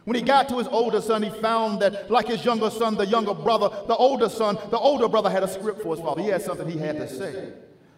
When 0.07 0.15
he 0.15 0.21
got 0.21 0.47
to 0.47 0.57
his 0.57 0.69
older 0.69 1.01
son, 1.01 1.21
he 1.21 1.29
found 1.29 1.81
that, 1.81 2.09
like 2.09 2.27
his 2.27 2.45
younger 2.45 2.69
son, 2.69 2.95
the 2.95 3.05
younger 3.05 3.33
brother, 3.33 3.67
the 3.87 3.95
older 3.97 4.29
son, 4.29 4.57
the 4.69 4.79
older 4.79 5.09
brother 5.09 5.29
had 5.29 5.43
a 5.43 5.49
script 5.49 5.81
for 5.81 5.93
his 5.93 6.01
father. 6.01 6.21
He 6.21 6.29
had 6.29 6.41
something 6.41 6.65
he 6.65 6.77
had 6.77 6.95
to 6.95 7.09
say. 7.09 7.51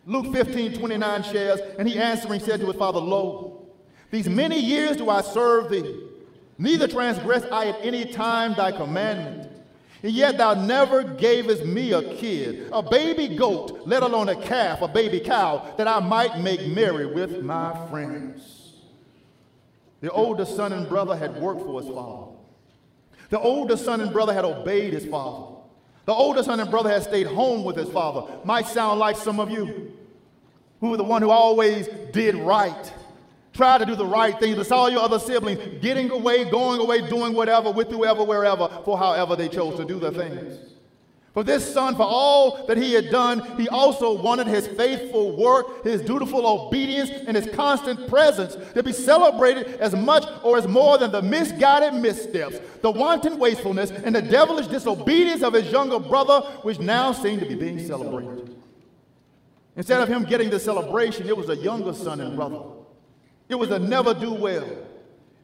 Luke 0.07 0.33
15, 0.33 0.73
29 0.79 1.21
shares, 1.21 1.59
and 1.77 1.87
he 1.87 1.99
answering 1.99 2.39
said 2.39 2.61
to 2.61 2.65
his 2.65 2.77
father, 2.77 2.99
Lo, 2.99 3.67
these 4.09 4.27
many 4.27 4.59
years 4.59 4.97
do 4.97 5.07
I 5.07 5.21
serve 5.21 5.69
thee, 5.69 6.01
neither 6.57 6.87
transgress 6.87 7.45
I 7.51 7.67
at 7.67 7.85
any 7.85 8.05
time 8.05 8.55
thy 8.55 8.71
commandment. 8.71 9.51
And 10.01 10.11
yet 10.11 10.39
thou 10.39 10.55
never 10.55 11.03
gavest 11.03 11.63
me 11.63 11.91
a 11.91 12.15
kid, 12.15 12.69
a 12.73 12.81
baby 12.81 13.35
goat, 13.35 13.81
let 13.85 14.01
alone 14.01 14.29
a 14.29 14.35
calf, 14.35 14.81
a 14.81 14.87
baby 14.87 15.19
cow, 15.19 15.75
that 15.77 15.87
I 15.87 15.99
might 15.99 16.39
make 16.39 16.65
merry 16.65 17.05
with 17.05 17.43
my 17.43 17.87
friends. 17.91 18.58
The 20.01 20.11
older 20.11 20.45
son 20.45 20.73
and 20.73 20.87
brother 20.87 21.15
had 21.15 21.35
worked 21.41 21.61
for 21.61 21.81
his 21.81 21.89
father. 21.89 22.31
The 23.29 23.39
older 23.39 23.77
son 23.77 24.01
and 24.01 24.11
brother 24.11 24.33
had 24.33 24.45
obeyed 24.45 24.93
his 24.93 25.05
father. 25.05 25.55
The 26.05 26.13
older 26.13 26.41
son 26.41 26.59
and 26.59 26.71
brother 26.71 26.89
had 26.89 27.03
stayed 27.03 27.27
home 27.27 27.63
with 27.63 27.75
his 27.75 27.89
father. 27.89 28.31
Might 28.43 28.65
sound 28.65 28.99
like 28.99 29.15
some 29.15 29.39
of 29.39 29.51
you 29.51 29.93
who 30.79 30.89
were 30.89 30.97
the 30.97 31.03
one 31.03 31.21
who 31.21 31.29
always 31.29 31.87
did 32.11 32.35
right, 32.35 32.93
tried 33.53 33.79
to 33.79 33.85
do 33.85 33.95
the 33.95 34.05
right 34.05 34.39
thing, 34.39 34.55
but 34.55 34.65
saw 34.65 34.87
your 34.87 35.01
other 35.01 35.19
siblings 35.19 35.59
getting 35.81 36.09
away, 36.09 36.49
going 36.49 36.79
away, 36.79 37.07
doing 37.07 37.33
whatever 37.33 37.69
with 37.71 37.89
whoever, 37.89 38.23
wherever, 38.23 38.69
for 38.85 38.97
however 38.97 39.35
they 39.35 39.49
chose 39.49 39.75
to 39.77 39.85
do 39.85 39.99
the 39.99 40.11
things. 40.11 40.57
For 41.33 41.43
this 41.43 41.73
son, 41.73 41.95
for 41.95 42.03
all 42.03 42.65
that 42.65 42.77
he 42.77 42.93
had 42.93 43.11
done, 43.11 43.57
he 43.57 43.69
also 43.69 44.19
wanted 44.19 44.47
his 44.47 44.67
faithful 44.67 45.37
work, 45.37 45.83
his 45.83 46.01
dutiful 46.01 46.45
obedience, 46.45 47.11
and 47.27 47.37
his 47.37 47.47
constant 47.53 48.07
presence 48.07 48.57
to 48.73 48.81
be 48.81 48.91
celebrated 48.91 49.67
as 49.79 49.93
much 49.93 50.25
or 50.43 50.57
as 50.57 50.67
more 50.67 50.97
than 50.97 51.11
the 51.11 51.21
misguided 51.21 51.93
missteps, 51.93 52.59
the 52.81 52.89
wanton 52.89 53.37
wastefulness, 53.37 53.91
and 53.91 54.15
the 54.15 54.21
devilish 54.21 54.67
disobedience 54.67 55.43
of 55.43 55.53
his 55.53 55.71
younger 55.71 55.99
brother, 55.99 56.41
which 56.63 56.79
now 56.79 57.11
seemed 57.11 57.41
to 57.41 57.47
be 57.47 57.55
being 57.55 57.85
celebrated. 57.85 58.55
Instead 59.75 60.01
of 60.01 60.09
him 60.09 60.23
getting 60.23 60.49
the 60.49 60.59
celebration, 60.59 61.27
it 61.27 61.37
was 61.37 61.49
a 61.49 61.55
younger 61.55 61.93
son 61.93 62.21
and 62.21 62.35
brother. 62.35 62.61
It 63.47 63.55
was 63.55 63.69
a 63.69 63.77
never 63.77 64.15
do 64.15 64.33
well. 64.33 64.67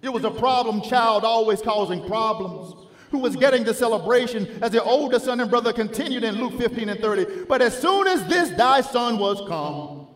It 0.02 0.10
was 0.10 0.24
a 0.24 0.32
problem 0.32 0.82
child 0.82 1.24
always 1.24 1.62
causing 1.62 2.06
problems 2.08 2.85
who 3.16 3.22
was 3.22 3.38
getting 3.38 3.64
the 3.64 3.74
celebration 3.74 4.46
as 4.62 4.72
the 4.72 4.84
older 4.84 5.20
son 5.20 5.40
and 5.40 5.50
brother 5.50 5.72
continued 5.72 6.24
in 6.26 6.36
Luke 6.36 6.60
15 6.60 6.90
and 6.90 7.00
30. 7.00 7.46
But 7.46 7.62
as 7.62 7.80
soon 7.80 8.08
as 8.08 8.26
this 8.28 8.50
thy 8.50 8.82
son 8.82 9.18
was 9.18 9.42
come, 9.48 10.08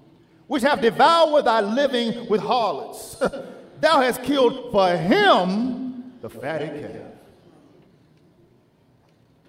which 0.48 0.64
have 0.64 0.82
devoured 0.82 1.46
thy 1.46 1.62
living 1.62 2.28
with 2.28 2.42
harlots, 2.42 3.16
thou 3.80 4.02
hast 4.02 4.22
killed 4.24 4.70
for 4.72 4.98
him 4.98 6.12
the 6.22 6.30
fatted 6.30 6.82
calf. 6.82 7.14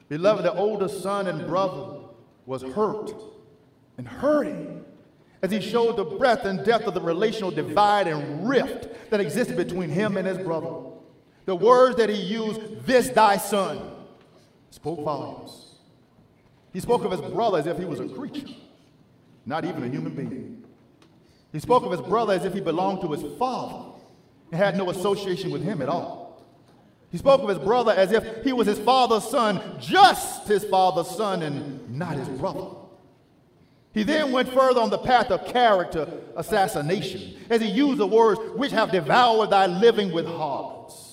Beloved, 0.09 0.45
the 0.45 0.55
older 0.55 0.89
son 0.89 1.27
and 1.27 1.45
brother 1.47 2.05
was 2.47 2.63
hurt 2.63 3.13
and 3.99 4.07
hurting 4.07 4.85
as 5.43 5.51
he 5.51 5.61
showed 5.61 5.97
the 5.97 6.05
breadth 6.05 6.45
and 6.45 6.65
depth 6.65 6.87
of 6.87 6.95
the 6.95 7.01
relational 7.01 7.51
divide 7.51 8.07
and 8.07 8.49
rift 8.49 9.11
that 9.11 9.19
existed 9.21 9.57
between 9.57 9.89
him 9.91 10.17
and 10.17 10.27
his 10.27 10.39
brother. 10.39 10.91
The 11.47 11.55
words 11.55 11.97
that 11.97 12.09
he 12.09 12.21
used, 12.21 12.87
this 12.87 13.09
thy 13.09 13.37
son, 13.37 13.81
spoke 14.71 15.01
volumes. 15.03 15.75
He 16.73 16.81
spoke 16.81 17.05
of 17.05 17.11
his 17.11 17.21
brother 17.21 17.59
as 17.59 17.67
if 17.67 17.79
he 17.79 17.85
was 17.85 18.01
a 18.01 18.09
creature, 18.09 18.47
not 19.45 19.65
even 19.65 19.83
a 19.83 19.89
human 19.89 20.15
being. 20.15 20.65
He 21.53 21.59
spoke 21.59 21.85
of 21.85 21.91
his 21.91 22.01
brother 22.01 22.35
as 22.35 22.45
if 22.45 22.55
he 22.55 22.61
belonged 22.61 23.01
to 23.03 23.11
his 23.11 23.25
father 23.39 23.91
and 24.53 24.61
had 24.61 24.77
no 24.77 24.91
association 24.91 25.51
with 25.51 25.63
him 25.63 25.83
at 25.83 25.89
all. 25.89 26.45
He 27.11 27.19
spoke 27.19 27.43
of 27.43 27.49
his 27.49 27.59
brother 27.59 27.91
as 27.91 28.13
if 28.13 28.45
he 28.45 28.53
was 28.53 28.69
his 28.69 28.79
father's 28.79 29.25
son, 29.25 29.61
just 29.81 30.47
his 30.47 30.65
father's 30.65 31.09
son, 31.09 31.43
and 31.43 31.91
not 31.91 32.17
his 32.17 32.29
brother. 32.29 32.77
He 33.93 34.05
then 34.05 34.31
went 34.31 34.49
further 34.49 34.81
on 34.81 34.91
the 34.91 34.99
path 34.99 35.33
of 35.33 35.45
character 35.47 36.09
assassination 36.37 37.35
as 37.51 37.61
he 37.61 37.69
used 37.69 37.99
the 37.99 38.07
words, 38.07 38.41
which 38.55 38.71
have 38.71 38.93
devoured 38.93 39.51
thy 39.51 39.67
living 39.67 40.13
with 40.13 40.27
harlots. 40.27 41.10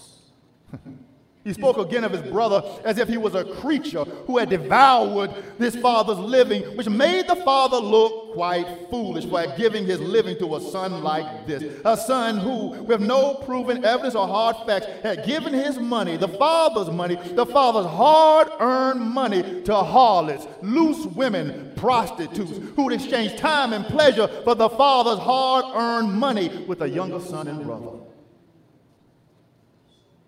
he 1.44 1.54
spoke 1.54 1.78
again 1.78 2.04
of 2.04 2.12
his 2.12 2.30
brother 2.30 2.62
as 2.84 2.98
if 2.98 3.08
he 3.08 3.18
was 3.18 3.34
a 3.34 3.46
creature 3.46 4.04
who 4.04 4.38
had 4.38 4.50
devoured 4.50 5.32
his 5.58 5.76
father's 5.78 6.18
living, 6.18 6.64
which 6.76 6.90
made 6.90 7.28
the 7.28 7.38
father 7.38 7.78
look 7.78 8.34
quite 8.34 8.68
foolish 8.90 9.26
by 9.26 9.56
giving 9.56 9.86
his 9.86 10.00
living 10.00 10.38
to 10.38 10.56
a 10.58 10.62
son 10.62 11.04
like 11.04 11.48
this. 11.48 11.64
A 11.86 11.96
son 11.96 12.38
who, 12.38 12.84
with 12.84 13.02
no 13.02 13.36
proven 13.36 13.86
evidence 13.86 14.14
or 14.14 14.28
hard 14.28 14.58
facts, 14.66 14.88
had 15.04 15.26
given 15.26 15.54
his 15.54 15.80
money, 15.80 16.18
the 16.18 16.28
father's 16.28 16.94
money, 16.94 17.16
the 17.34 17.46
father's 17.46 17.88
hard 17.88 18.50
earned 18.60 19.02
money, 19.02 19.62
to 19.64 19.76
harlots, 19.76 20.48
loose 20.62 21.06
women, 21.06 21.72
prostitutes, 21.78 22.58
who 22.76 22.84
would 22.84 22.94
exchange 22.94 23.38
time 23.38 23.74
and 23.74 23.86
pleasure 23.86 24.28
for 24.44 24.54
the 24.54 24.70
father's 24.70 25.20
hard 25.20 25.66
earned 25.74 26.14
money 26.14 26.66
with 26.66 26.82
a 26.82 26.90
younger 26.90 27.20
son 27.20 27.48
and 27.48 27.64
brother. 27.64 28.07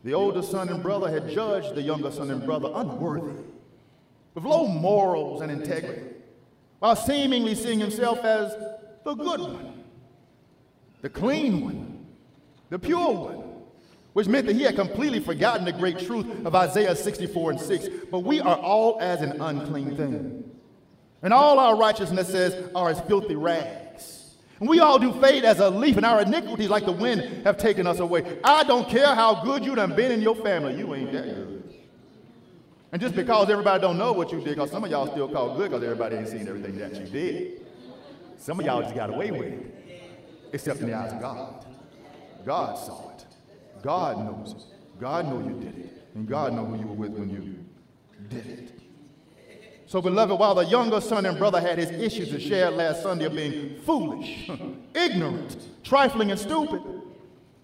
The 0.04 0.14
older 0.14 0.42
son 0.42 0.70
and 0.70 0.82
brother 0.82 1.10
had 1.10 1.30
judged 1.30 1.76
the 1.76 1.82
younger 1.82 2.12
son 2.12 2.32
and 2.32 2.46
brother 2.46 2.70
unworthy, 2.74 3.44
with 4.34 4.44
low 4.44 4.68
morals 4.68 5.42
and 5.42 5.52
integrity 5.52 6.16
while 6.80 6.96
seemingly 6.96 7.56
seeing 7.56 7.80
himself 7.80 8.20
as 8.20 8.56
the 9.04 9.14
good 9.14 9.42
one, 9.42 9.84
the 11.02 11.10
clean 11.10 11.62
one, 11.62 12.06
the 12.70 12.80
pure 12.80 13.12
one, 13.12 13.44
which 14.14 14.28
meant 14.28 14.48
that 14.48 14.56
he 14.56 14.64
had 14.64 14.76
completely 14.76 15.20
forgotten 15.20 15.66
the 15.66 15.74
great 15.74 16.00
truth 16.00 16.26
of 16.46 16.56
Isaiah 16.56 16.96
64 16.96 17.52
and 17.52 17.60
6. 17.60 17.88
But 18.10 18.20
we 18.20 18.40
are 18.40 18.58
all 18.58 18.98
as 19.02 19.22
an 19.22 19.42
unclean 19.42 19.96
thing, 19.96 20.50
and 21.22 21.34
all 21.34 21.60
our 21.60 21.76
righteousnesses 21.76 22.70
are 22.74 22.90
as 22.90 23.02
filthy 23.02 23.36
rags. 23.36 23.89
And 24.60 24.68
we 24.68 24.80
all 24.80 25.00
do 25.00 25.14
fade 25.22 25.46
as 25.46 25.60
a 25.60 25.70
leaf, 25.70 25.96
and 25.96 26.06
our 26.06 26.22
iniquities, 26.22 26.70
like 26.70 26.86
the 26.86 26.92
wind, 26.92 27.46
have 27.46 27.58
taken 27.58 27.88
us 27.88 28.00
away. 28.00 28.40
I 28.44 28.64
don't 28.64 28.90
care 28.90 29.16
how 29.16 29.44
good 29.44 29.64
you 29.64 29.74
done 29.76 29.96
been 29.96 30.12
in 30.12 30.22
your 30.22 30.36
family, 30.36 30.76
you 30.78 30.94
ain't 30.94 31.12
that 31.14 31.24
good. 31.24 31.60
And 32.92 33.02
just 33.02 33.16
because 33.16 33.50
everybody 33.50 33.80
don't 33.82 33.98
know 33.98 34.12
what 34.12 34.32
you 34.32 34.40
did, 34.40 34.56
because 34.56 34.72
some 34.72 34.84
of 34.84 34.92
y'all 34.92 35.08
still 35.08 35.30
call 35.30 35.56
good 35.56 35.70
because 35.70 35.84
everybody 35.84 36.18
ain't 36.18 36.28
seen 36.28 36.48
everything 36.48 36.78
that 36.80 36.96
you 36.96 37.06
did. 37.06 37.66
Some 38.38 38.60
of 38.60 38.66
y'all 38.66 38.82
just 38.82 38.96
got 38.96 39.10
away 39.10 39.32
with 39.32 39.54
it, 39.54 40.10
except 40.54 40.80
in 40.82 40.88
the 40.88 40.94
eyes 40.96 41.14
of 41.14 41.22
God. 41.22 41.66
God 42.46 42.78
saw 42.78 43.12
it. 43.12 43.26
God 43.84 44.18
knows 44.18 44.54
it. 44.54 44.64
God 45.00 45.26
knows 45.28 45.46
you 45.46 45.60
did 45.60 45.86
it. 45.86 46.08
And 46.16 46.28
God 46.28 46.54
knows 46.54 46.68
who 46.68 46.80
you 46.80 46.88
were 46.88 46.94
with 46.94 47.12
when 47.12 47.30
you 47.30 47.64
did 48.30 48.46
it. 48.48 48.79
So, 49.90 50.04
beloved, 50.04 50.38
while 50.38 50.54
the 50.54 50.66
younger 50.66 51.02
son 51.02 51.26
and 51.26 51.36
brother 51.36 51.60
had 51.60 51.80
his 51.80 51.90
issues 51.90 52.30
to 52.30 52.40
share 52.40 52.70
last 52.70 53.02
Sunday 53.02 53.26
of 53.26 53.34
being 53.34 53.76
foolish, 53.88 54.48
ignorant, 54.94 55.58
trifling, 55.84 56.30
and 56.30 56.40
stupid, 56.40 56.84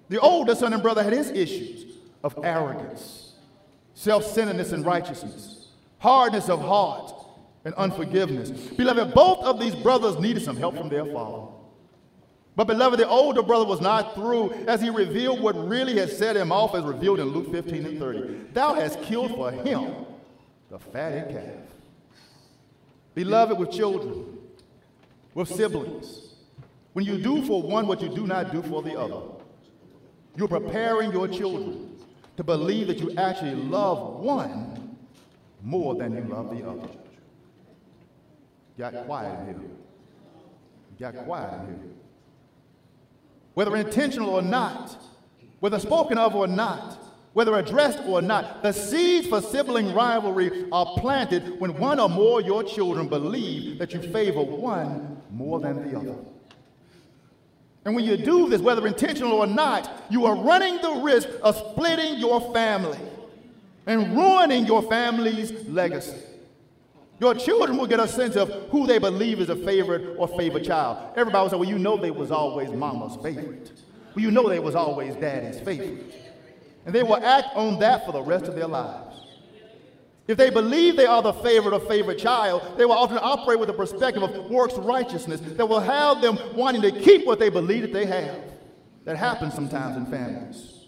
the 0.09 0.19
older 0.19 0.55
son 0.55 0.73
and 0.73 0.81
brother 0.81 1.03
had 1.03 1.13
his 1.13 1.29
issues 1.29 1.97
of 2.23 2.35
arrogance, 2.41 3.33
self 3.93 4.25
centeredness, 4.25 4.71
and 4.71 4.83
righteousness, 4.83 5.67
hardness 5.99 6.49
of 6.49 6.61
heart, 6.61 7.13
and 7.63 7.75
unforgiveness. 7.75 8.49
Beloved, 8.49 9.13
both 9.13 9.45
of 9.45 9.59
these 9.59 9.75
brothers 9.75 10.17
needed 10.17 10.41
some 10.41 10.57
help 10.57 10.75
from 10.75 10.89
their 10.89 11.05
father. 11.05 11.45
But, 12.55 12.65
beloved, 12.65 12.97
the 12.97 13.07
older 13.07 13.43
brother 13.43 13.65
was 13.65 13.81
not 13.81 14.15
through 14.15 14.51
as 14.67 14.81
he 14.81 14.89
revealed 14.89 15.41
what 15.41 15.55
really 15.55 15.99
had 15.99 16.09
set 16.09 16.35
him 16.35 16.51
off, 16.51 16.73
as 16.73 16.85
revealed 16.85 17.19
in 17.19 17.27
Luke 17.27 17.51
15 17.51 17.85
and 17.85 17.99
30. 17.99 18.39
Thou 18.51 18.73
hast 18.73 18.99
killed 19.03 19.29
for 19.35 19.51
him 19.51 19.93
the 20.71 20.79
fatted 20.79 21.29
calf. 21.29 21.74
Beloved, 23.15 23.57
with 23.57 23.71
children, 23.71 24.37
with 25.33 25.47
siblings, 25.47 26.35
when 26.93 27.05
you 27.05 27.17
do 27.17 27.43
for 27.45 27.63
one 27.63 27.87
what 27.87 28.01
you 28.01 28.09
do 28.09 28.27
not 28.27 28.51
do 28.51 28.61
for 28.61 28.83
the 28.83 28.97
other, 28.97 29.21
you're 30.35 30.47
preparing 30.47 31.11
your 31.11 31.27
children 31.27 31.97
to 32.37 32.43
believe 32.43 32.87
that 32.87 32.99
you 32.99 33.15
actually 33.17 33.55
love 33.55 34.19
one 34.19 34.97
more 35.63 35.95
than 35.95 36.13
you 36.13 36.23
love 36.25 36.55
the 36.55 36.67
other. 36.67 36.87
Got 38.77 39.05
quiet 39.05 39.49
in 39.49 39.59
here. 39.59 39.69
Got 40.99 41.25
quiet 41.25 41.61
in 41.61 41.67
here 41.67 41.95
whether 43.55 43.75
intentional 43.77 44.29
or 44.29 44.41
not, 44.41 44.95
whether 45.59 45.79
spoken 45.79 46.17
of 46.19 46.35
or 46.35 46.45
not, 46.45 46.99
whether 47.35 47.53
addressed 47.55 47.99
or 48.05 48.21
not, 48.21 48.63
the 48.63 48.71
seeds 48.71 49.27
for 49.27 49.41
sibling 49.41 49.93
rivalry 49.93 50.69
are 50.71 50.85
planted 50.95 51.59
when 51.59 51.77
one 51.77 51.99
or 51.99 52.07
more 52.07 52.39
of 52.39 52.45
your 52.45 52.63
children 52.63 53.09
believe 53.09 53.77
that 53.77 53.93
you 53.93 54.01
favor 54.01 54.41
one 54.41 55.21
more 55.31 55.59
than 55.59 55.85
the 55.85 55.99
other. 55.99 56.15
And 57.83 57.93
when 57.93 58.05
you 58.05 58.15
do 58.15 58.47
this, 58.47 58.61
whether 58.61 58.87
intentional 58.87 59.33
or 59.33 59.47
not, 59.47 60.05
you 60.09 60.25
are 60.25 60.33
running 60.33 60.77
the 60.77 61.01
risk 61.03 61.27
of 61.43 61.57
splitting 61.57 62.19
your 62.19 62.39
family 62.53 62.99
and 63.85 64.15
ruining 64.15 64.65
your 64.65 64.83
family's 64.83 65.51
legacy. 65.67 66.15
Your 67.19 67.35
children 67.35 67.77
will 67.77 67.87
get 67.87 67.99
a 67.99 68.07
sense 68.07 68.37
of 68.37 68.49
who 68.69 68.87
they 68.87 68.97
believe 68.97 69.41
is 69.41 69.49
a 69.49 69.57
favorite 69.57 70.15
or 70.17 70.29
favorite 70.29 70.63
child. 70.63 71.11
Everybody 71.17 71.43
will 71.43 71.49
say, 71.49 71.57
well, 71.57 71.69
you 71.69 71.79
know 71.79 71.97
they 71.97 72.11
was 72.11 72.31
always 72.31 72.71
mama's 72.71 73.21
favorite. 73.21 73.73
Well, 74.15 74.23
you 74.23 74.31
know 74.31 74.47
they 74.47 74.59
was 74.59 74.73
always 74.73 75.17
daddy's 75.17 75.59
favorite. 75.59 76.24
And 76.85 76.93
they 76.93 77.03
will 77.03 77.17
act 77.17 77.55
on 77.55 77.79
that 77.79 78.05
for 78.05 78.11
the 78.11 78.21
rest 78.21 78.45
of 78.45 78.55
their 78.55 78.67
lives. 78.67 79.15
If 80.27 80.37
they 80.37 80.49
believe 80.49 80.95
they 80.95 81.05
are 81.05 81.21
the 81.21 81.33
favorite 81.33 81.73
or 81.73 81.79
favorite 81.81 82.17
child, 82.17 82.77
they 82.77 82.85
will 82.85 82.93
often 82.93 83.19
operate 83.21 83.59
with 83.59 83.69
a 83.69 83.73
perspective 83.73 84.23
of 84.23 84.49
works 84.49 84.73
righteousness 84.75 85.39
that 85.41 85.67
will 85.67 85.79
have 85.79 86.21
them 86.21 86.39
wanting 86.55 86.81
to 86.81 86.91
keep 86.91 87.27
what 87.27 87.39
they 87.39 87.49
believe 87.49 87.81
that 87.81 87.93
they 87.93 88.05
have. 88.05 88.39
That 89.03 89.17
happens 89.17 89.53
sometimes 89.53 89.97
in 89.97 90.05
families. 90.07 90.87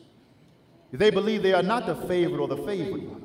If 0.92 1.00
they 1.00 1.12
believe 1.12 1.44
they 1.44 1.54
are 1.54 1.62
not 1.62 1.86
the 1.86 1.96
favorite 2.08 2.39
or 2.39 2.48
the 2.48 2.58
favorite 2.58 3.04
one, 3.04 3.24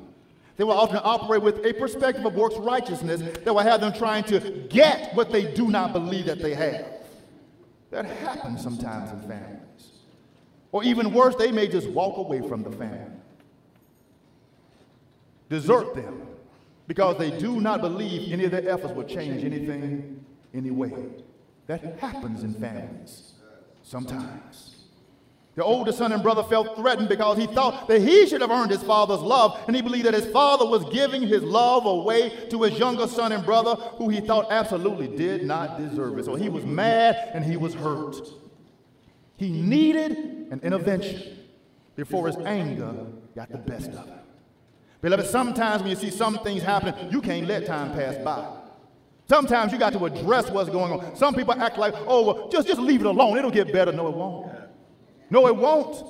they 0.57 0.63
will 0.63 0.73
often 0.73 0.99
operate 1.03 1.41
with 1.41 1.65
a 1.65 1.73
perspective 1.73 2.25
of 2.25 2.35
works 2.35 2.57
righteousness 2.57 3.21
that 3.43 3.53
will 3.53 3.63
have 3.63 3.81
them 3.81 3.93
trying 3.93 4.23
to 4.25 4.39
get 4.69 5.15
what 5.15 5.31
they 5.31 5.51
do 5.51 5.69
not 5.69 5.93
believe 5.93 6.27
that 6.27 6.39
they 6.39 6.53
have. 6.53 6.85
That 7.89 8.05
happens 8.05 8.61
sometimes 8.61 9.11
in 9.11 9.21
families. 9.27 9.92
Or 10.73 10.83
even 10.83 11.13
worse, 11.13 11.35
they 11.35 11.51
may 11.51 11.67
just 11.67 11.87
walk 11.87 12.17
away 12.17 12.41
from 12.41 12.63
the 12.63 12.71
family, 12.71 13.11
desert 15.47 15.95
them, 15.95 16.27
because 16.87 17.17
they 17.17 17.29
do 17.29 17.61
not 17.61 17.79
believe 17.79 18.33
any 18.33 18.45
of 18.45 18.51
their 18.51 18.67
efforts 18.67 18.93
will 18.93 19.03
change 19.03 19.43
anything 19.43 20.25
anyway. 20.53 20.91
That 21.67 21.99
happens 21.99 22.43
in 22.43 22.55
families 22.55 23.33
sometimes. 23.83 24.71
The 25.55 25.63
older 25.63 25.91
son 25.91 26.11
and 26.11 26.23
brother 26.23 26.41
felt 26.41 26.75
threatened 26.75 27.07
because 27.07 27.37
he 27.37 27.45
thought 27.45 27.87
that 27.87 28.01
he 28.01 28.25
should 28.25 28.41
have 28.41 28.49
earned 28.49 28.71
his 28.71 28.81
father's 28.81 29.21
love, 29.21 29.59
and 29.67 29.75
he 29.75 29.83
believed 29.83 30.07
that 30.07 30.15
his 30.15 30.25
father 30.25 30.65
was 30.65 30.83
giving 30.91 31.21
his 31.21 31.43
love 31.43 31.85
away 31.85 32.47
to 32.49 32.63
his 32.63 32.79
younger 32.79 33.05
son 33.05 33.31
and 33.31 33.45
brother, 33.45 33.75
who 33.75 34.09
he 34.09 34.21
thought 34.21 34.47
absolutely 34.49 35.07
did 35.07 35.45
not 35.45 35.77
deserve 35.77 36.17
it. 36.17 36.25
So 36.25 36.33
he 36.33 36.49
was 36.49 36.65
mad 36.65 37.29
and 37.35 37.45
he 37.45 37.57
was 37.57 37.75
hurt. 37.75 38.17
He 39.37 39.49
needed 39.49 40.11
an 40.51 40.59
intervention 40.63 41.37
before 41.95 42.27
his 42.27 42.37
anger 42.37 42.93
got 43.35 43.49
the 43.51 43.57
best 43.57 43.89
of 43.91 44.05
him. 44.05 44.19
Beloved, 45.01 45.25
sometimes 45.25 45.81
when 45.81 45.89
you 45.89 45.97
see 45.97 46.09
some 46.09 46.39
things 46.39 46.63
happening, 46.63 47.11
you 47.11 47.21
can't 47.21 47.47
let 47.47 47.65
time 47.65 47.91
pass 47.91 48.15
by. 48.23 48.47
Sometimes 49.27 49.71
you 49.71 49.79
got 49.79 49.93
to 49.93 50.05
address 50.05 50.49
what's 50.49 50.69
going 50.69 50.91
on. 50.93 51.15
Some 51.15 51.33
people 51.33 51.53
act 51.53 51.77
like, 51.77 51.93
oh, 52.07 52.23
well, 52.25 52.49
just, 52.49 52.67
just 52.67 52.79
leave 52.79 53.01
it 53.01 53.05
alone. 53.05 53.37
It'll 53.37 53.51
get 53.51 53.71
better. 53.73 53.91
No, 53.91 54.07
it 54.07 54.15
won't. 54.15 54.51
No, 55.29 55.47
it 55.47 55.55
won't. 55.55 56.03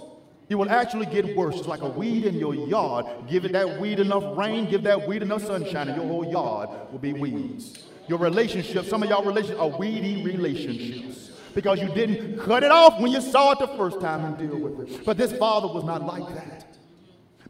It 0.50 0.56
will 0.56 0.70
actually 0.70 1.06
get 1.06 1.36
worse. 1.36 1.56
It's 1.58 1.68
like 1.68 1.82
a 1.82 1.90
weed 1.90 2.26
in 2.26 2.36
your 2.36 2.54
yard. 2.54 3.06
Give 3.28 3.46
it 3.46 3.54
that 3.54 3.80
weed 3.80 4.00
enough 4.00 4.38
rain, 4.38 4.70
give 4.70 4.84
that 4.84 5.08
weed 5.08 5.22
enough 5.22 5.44
sunshine, 5.44 5.88
and 5.88 5.98
your 5.98 6.06
whole 6.06 6.30
yard 6.30 6.70
will 6.92 7.00
be 7.00 7.14
weeds. 7.14 7.86
Your 8.08 8.20
relationships, 8.20 8.90
some 8.90 9.02
of 9.02 9.10
y'all 9.10 9.24
relationships 9.24 9.60
are 9.60 9.70
weedy 9.70 10.24
relationships 10.24 11.33
because 11.54 11.80
you 11.80 11.90
didn't 11.90 12.40
cut 12.40 12.64
it 12.64 12.72
off 12.72 13.00
when 13.00 13.12
you 13.12 13.22
saw 13.22 13.52
it 13.52 13.60
the 13.60 13.68
first 13.78 14.00
time 14.00 14.26
and 14.26 14.38
deal 14.38 14.58
with 14.58 14.90
it. 14.90 15.06
But 15.06 15.18
this 15.18 15.34
father 15.34 15.68
was 15.68 15.84
not 15.84 16.06
like 16.06 16.28
that. 16.36 16.74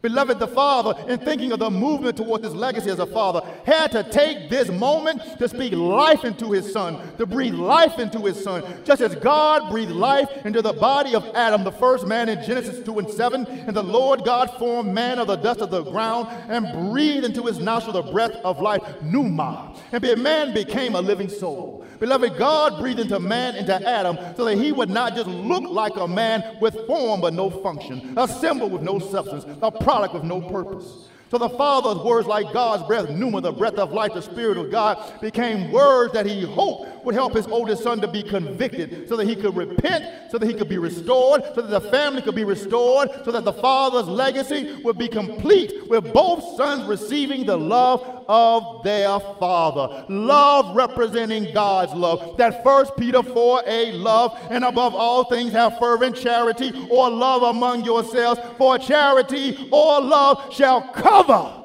Beloved, 0.04 0.38
the 0.38 0.46
father, 0.46 1.02
in 1.10 1.18
thinking 1.18 1.50
of 1.52 1.60
the 1.60 1.70
movement 1.70 2.18
towards 2.18 2.44
his 2.44 2.54
legacy 2.54 2.90
as 2.90 2.98
a 2.98 3.06
father, 3.06 3.40
had 3.64 3.90
to 3.92 4.02
take 4.02 4.50
this 4.50 4.68
moment 4.68 5.22
to 5.38 5.48
speak 5.48 5.72
life 5.72 6.26
into 6.26 6.52
his 6.52 6.70
son, 6.70 7.00
to 7.16 7.24
breathe 7.24 7.54
life 7.54 7.98
into 7.98 8.18
his 8.18 8.44
son. 8.44 8.62
Just 8.84 9.00
as 9.00 9.14
God 9.14 9.70
breathed 9.70 9.92
life 9.92 10.28
into 10.44 10.60
the 10.60 10.74
body 10.74 11.14
of 11.14 11.24
Adam, 11.34 11.64
the 11.64 11.72
first 11.72 12.06
man 12.06 12.28
in 12.28 12.44
Genesis 12.44 12.84
2 12.84 12.98
and 12.98 13.08
7, 13.08 13.46
and 13.46 13.74
the 13.74 13.82
Lord 13.82 14.26
God 14.26 14.50
formed 14.58 14.92
man 14.92 15.18
of 15.18 15.26
the 15.26 15.36
dust 15.36 15.60
of 15.60 15.70
the 15.70 15.84
ground 15.84 16.28
and 16.50 16.90
breathed 16.90 17.24
into 17.24 17.44
his 17.44 17.58
nostril 17.58 17.94
the 17.94 18.12
breath 18.12 18.32
of 18.44 18.60
life, 18.60 18.82
pneuma. 19.00 19.74
And 19.90 20.22
man 20.22 20.52
became 20.52 20.96
a 20.96 21.00
living 21.00 21.30
soul. 21.30 21.86
Beloved, 22.04 22.36
God 22.36 22.80
breathed 22.80 23.00
into 23.00 23.18
man, 23.18 23.56
into 23.56 23.72
Adam, 23.74 24.18
so 24.36 24.44
that 24.44 24.58
he 24.58 24.72
would 24.72 24.90
not 24.90 25.14
just 25.14 25.26
look 25.26 25.64
like 25.64 25.96
a 25.96 26.06
man 26.06 26.58
with 26.60 26.74
form 26.86 27.22
but 27.22 27.32
no 27.32 27.48
function, 27.48 28.12
a 28.18 28.28
symbol 28.28 28.68
with 28.68 28.82
no 28.82 28.98
substance, 28.98 29.46
a 29.62 29.70
product 29.70 30.12
with 30.12 30.22
no 30.22 30.42
purpose. 30.42 31.08
So 31.30 31.38
the 31.38 31.48
Father's 31.48 31.98
words, 32.04 32.28
like 32.28 32.52
God's 32.52 32.84
breath, 32.84 33.10
pneuma, 33.10 33.40
the 33.40 33.52
breath 33.52 33.74
of 33.74 33.92
life, 33.92 34.14
the 34.14 34.22
Spirit 34.22 34.56
of 34.58 34.70
God, 34.70 35.20
became 35.20 35.72
words 35.72 36.12
that 36.12 36.26
he 36.26 36.42
hoped 36.42 37.04
would 37.04 37.14
help 37.14 37.34
his 37.34 37.46
oldest 37.46 37.82
son 37.82 38.00
to 38.00 38.08
be 38.08 38.22
convicted 38.22 39.08
so 39.08 39.16
that 39.16 39.26
he 39.26 39.36
could 39.36 39.54
repent, 39.56 40.30
so 40.30 40.38
that 40.38 40.46
he 40.46 40.54
could 40.54 40.68
be 40.68 40.78
restored, 40.78 41.42
so 41.54 41.62
that 41.62 41.70
the 41.70 41.90
family 41.90 42.22
could 42.22 42.34
be 42.34 42.44
restored, 42.44 43.10
so 43.24 43.30
that 43.30 43.44
the 43.44 43.52
Father's 43.52 44.08
legacy 44.08 44.80
would 44.82 44.96
be 44.96 45.08
complete 45.08 45.88
with 45.88 46.12
both 46.12 46.56
sons 46.56 46.84
receiving 46.88 47.44
the 47.44 47.56
love 47.56 48.24
of 48.26 48.82
their 48.84 49.20
Father. 49.38 50.06
Love 50.08 50.74
representing 50.74 51.52
God's 51.52 51.92
love. 51.92 52.36
That 52.38 52.64
First 52.64 52.96
Peter 52.96 53.22
4 53.22 53.62
a 53.66 53.92
love, 53.92 54.38
and 54.50 54.64
above 54.64 54.94
all 54.94 55.24
things 55.24 55.52
have 55.52 55.78
fervent 55.78 56.16
charity 56.16 56.72
or 56.90 57.10
love 57.10 57.42
among 57.42 57.84
yourselves, 57.84 58.40
for 58.56 58.78
charity 58.78 59.68
or 59.70 60.00
love 60.00 60.52
shall 60.52 60.80
cover 60.92 61.13
cover 61.14 61.62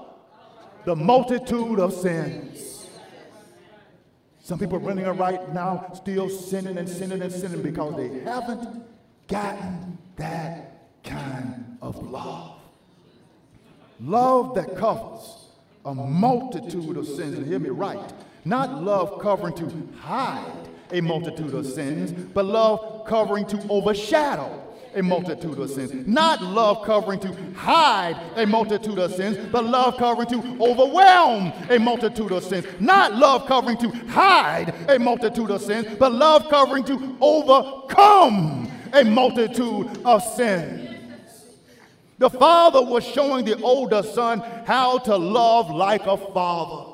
the 0.85 0.95
multitude 0.95 1.79
of 1.79 1.91
sins. 1.91 2.87
Some 4.41 4.59
people 4.59 4.79
running 4.79 5.05
right 5.05 5.53
now 5.53 5.91
still 5.95 6.29
sinning 6.29 6.77
and 6.77 6.87
sinning 6.87 7.21
and 7.21 7.31
sinning 7.31 7.61
because 7.61 7.95
they 7.95 8.19
haven't 8.19 8.83
gotten 9.27 9.97
that 10.17 11.01
kind 11.03 11.77
of 11.81 11.97
love. 12.11 12.59
Love 13.99 14.55
that 14.55 14.77
covers 14.77 15.47
a 15.85 15.93
multitude 15.93 16.97
of 16.97 17.07
sins. 17.07 17.37
And 17.37 17.45
hear 17.45 17.59
me 17.59 17.69
right. 17.69 18.13
Not 18.45 18.83
love 18.83 19.19
covering 19.19 19.55
to 19.55 19.89
hide 19.99 20.69
a 20.91 21.01
multitude 21.01 21.53
of 21.53 21.65
sins, 21.65 22.11
but 22.11 22.45
love 22.45 23.05
covering 23.05 23.45
to 23.47 23.67
overshadow 23.69 24.58
a 24.95 25.03
multitude 25.03 25.57
of 25.57 25.69
sins. 25.69 26.07
Not 26.07 26.41
love 26.41 26.85
covering 26.85 27.19
to 27.21 27.33
hide 27.53 28.15
a 28.35 28.45
multitude 28.45 28.99
of 28.99 29.13
sins, 29.13 29.37
but 29.51 29.65
love 29.65 29.97
covering 29.97 30.27
to 30.29 30.37
overwhelm 30.61 31.51
a 31.69 31.77
multitude 31.77 32.31
of 32.31 32.43
sins. 32.43 32.65
Not 32.79 33.15
love 33.15 33.45
covering 33.47 33.77
to 33.77 33.89
hide 34.07 34.73
a 34.89 34.99
multitude 34.99 35.51
of 35.51 35.61
sins, 35.61 35.87
but 35.97 36.11
love 36.11 36.49
covering 36.49 36.83
to 36.85 37.17
overcome 37.21 38.71
a 38.93 39.03
multitude 39.03 39.87
of 40.05 40.23
sins. 40.23 40.89
The 42.17 42.29
father 42.29 42.83
was 42.83 43.05
showing 43.05 43.45
the 43.45 43.61
older 43.61 44.03
son 44.03 44.41
how 44.65 44.97
to 44.99 45.15
love 45.15 45.69
like 45.69 46.05
a 46.05 46.17
father. 46.17 46.91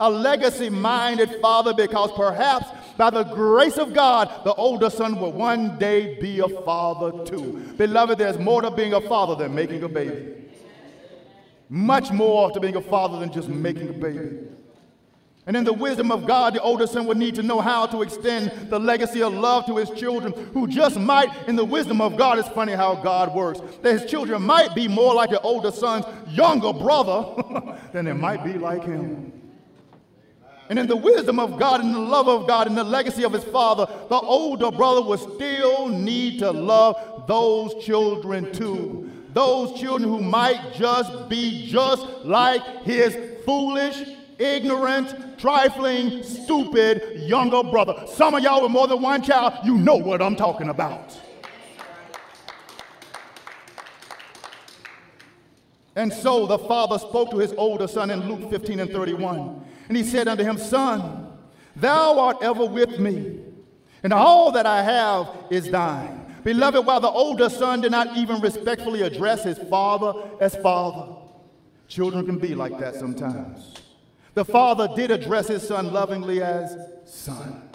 A 0.00 0.10
legacy 0.10 0.70
minded 0.70 1.36
father 1.40 1.74
because 1.74 2.10
perhaps 2.12 2.66
by 2.96 3.10
the 3.10 3.24
grace 3.24 3.78
of 3.78 3.92
God, 3.92 4.44
the 4.44 4.54
older 4.54 4.90
son 4.90 5.18
will 5.20 5.32
one 5.32 5.78
day 5.78 6.18
be 6.20 6.40
a 6.40 6.48
father 6.48 7.24
too. 7.24 7.74
Beloved, 7.76 8.18
there's 8.18 8.38
more 8.38 8.62
to 8.62 8.70
being 8.70 8.94
a 8.94 9.00
father 9.00 9.34
than 9.34 9.54
making 9.54 9.82
a 9.82 9.88
baby. 9.88 10.34
Much 11.68 12.12
more 12.12 12.50
to 12.50 12.60
being 12.60 12.76
a 12.76 12.80
father 12.80 13.18
than 13.18 13.32
just 13.32 13.48
making 13.48 13.88
a 13.88 13.92
baby. 13.92 14.38
And 15.46 15.56
in 15.56 15.64
the 15.64 15.72
wisdom 15.74 16.10
of 16.10 16.26
God, 16.26 16.54
the 16.54 16.62
older 16.62 16.86
son 16.86 17.04
would 17.06 17.18
need 17.18 17.34
to 17.34 17.42
know 17.42 17.60
how 17.60 17.84
to 17.86 18.00
extend 18.00 18.70
the 18.70 18.78
legacy 18.78 19.22
of 19.22 19.34
love 19.34 19.66
to 19.66 19.76
his 19.76 19.90
children, 19.90 20.32
who 20.54 20.66
just 20.66 20.98
might, 20.98 21.28
in 21.46 21.54
the 21.54 21.64
wisdom 21.64 22.00
of 22.00 22.16
God, 22.16 22.38
it's 22.38 22.48
funny 22.48 22.72
how 22.72 22.94
God 22.94 23.34
works, 23.34 23.60
that 23.82 23.92
his 23.92 24.10
children 24.10 24.40
might 24.42 24.74
be 24.74 24.88
more 24.88 25.14
like 25.14 25.28
the 25.28 25.40
older 25.40 25.70
son's 25.70 26.06
younger 26.28 26.72
brother 26.72 27.42
than 27.92 28.06
they 28.06 28.14
might 28.14 28.42
be 28.42 28.54
like 28.54 28.84
him. 28.84 29.43
And 30.68 30.78
in 30.78 30.86
the 30.86 30.96
wisdom 30.96 31.38
of 31.38 31.58
God 31.58 31.80
and 31.82 31.94
the 31.94 31.98
love 31.98 32.26
of 32.26 32.46
God 32.46 32.66
and 32.66 32.76
the 32.76 32.84
legacy 32.84 33.22
of 33.24 33.32
his 33.32 33.44
father, 33.44 33.86
the 34.08 34.18
older 34.18 34.70
brother 34.70 35.02
would 35.02 35.20
still 35.20 35.88
need 35.88 36.38
to 36.38 36.50
love 36.50 37.24
those 37.26 37.84
children 37.84 38.50
too. 38.52 39.10
Those 39.34 39.78
children 39.78 40.08
who 40.08 40.22
might 40.22 40.74
just 40.74 41.28
be 41.28 41.66
just 41.66 42.06
like 42.24 42.62
his 42.84 43.16
foolish, 43.44 44.08
ignorant, 44.38 45.38
trifling, 45.38 46.22
stupid 46.22 47.20
younger 47.20 47.62
brother. 47.62 48.06
Some 48.06 48.34
of 48.34 48.42
y'all 48.42 48.62
with 48.62 48.70
more 48.70 48.86
than 48.86 49.02
one 49.02 49.22
child, 49.22 49.54
you 49.64 49.76
know 49.76 49.96
what 49.96 50.22
I'm 50.22 50.36
talking 50.36 50.70
about. 50.70 51.20
And 55.96 56.12
so 56.12 56.46
the 56.46 56.58
father 56.58 56.98
spoke 56.98 57.30
to 57.30 57.38
his 57.38 57.52
older 57.52 57.86
son 57.86 58.10
in 58.10 58.28
Luke 58.28 58.50
15 58.50 58.80
and 58.80 58.90
31. 58.90 59.64
And 59.88 59.96
he 59.96 60.02
said 60.02 60.28
unto 60.28 60.42
him, 60.44 60.58
Son, 60.58 61.26
thou 61.76 62.18
art 62.18 62.38
ever 62.42 62.64
with 62.64 62.98
me, 62.98 63.40
and 64.02 64.12
all 64.12 64.52
that 64.52 64.66
I 64.66 64.82
have 64.82 65.28
is 65.50 65.70
thine. 65.70 66.20
Beloved, 66.44 66.84
while 66.84 67.00
the 67.00 67.08
older 67.08 67.48
son 67.48 67.80
did 67.80 67.90
not 67.90 68.16
even 68.16 68.40
respectfully 68.40 69.02
address 69.02 69.44
his 69.44 69.58
father 69.70 70.12
as 70.40 70.54
father, 70.56 71.14
children 71.88 72.26
can 72.26 72.38
be 72.38 72.54
like 72.54 72.78
that 72.78 72.94
sometimes. 72.94 73.74
The 74.34 74.44
father 74.44 74.88
did 74.94 75.10
address 75.10 75.48
his 75.48 75.66
son 75.66 75.92
lovingly 75.92 76.42
as 76.42 76.76
son. 77.06 77.70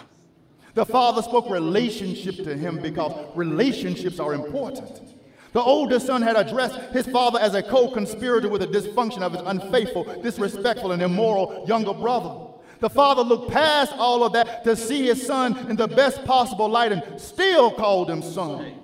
The 0.74 0.86
father 0.86 1.22
spoke 1.22 1.50
relationship 1.50 2.36
to 2.44 2.56
him 2.56 2.80
because 2.80 3.12
relationships 3.34 4.20
are 4.20 4.34
important. 4.34 5.14
The 5.52 5.62
older 5.62 5.98
son 5.98 6.22
had 6.22 6.36
addressed 6.36 6.76
his 6.92 7.06
father 7.06 7.38
as 7.40 7.54
a 7.54 7.62
co 7.62 7.88
conspirator 7.88 8.48
with 8.48 8.60
the 8.60 8.68
dysfunction 8.68 9.22
of 9.22 9.32
his 9.32 9.42
unfaithful, 9.42 10.04
disrespectful, 10.22 10.92
and 10.92 11.02
immoral 11.02 11.64
younger 11.66 11.94
brother. 11.94 12.46
The 12.78 12.90
father 12.90 13.22
looked 13.22 13.50
past 13.50 13.92
all 13.96 14.24
of 14.24 14.32
that 14.32 14.64
to 14.64 14.74
see 14.74 15.06
his 15.06 15.26
son 15.26 15.56
in 15.68 15.76
the 15.76 15.88
best 15.88 16.24
possible 16.24 16.68
light 16.68 16.92
and 16.92 17.20
still 17.20 17.70
called 17.70 18.08
him 18.08 18.22
son. 18.22 18.74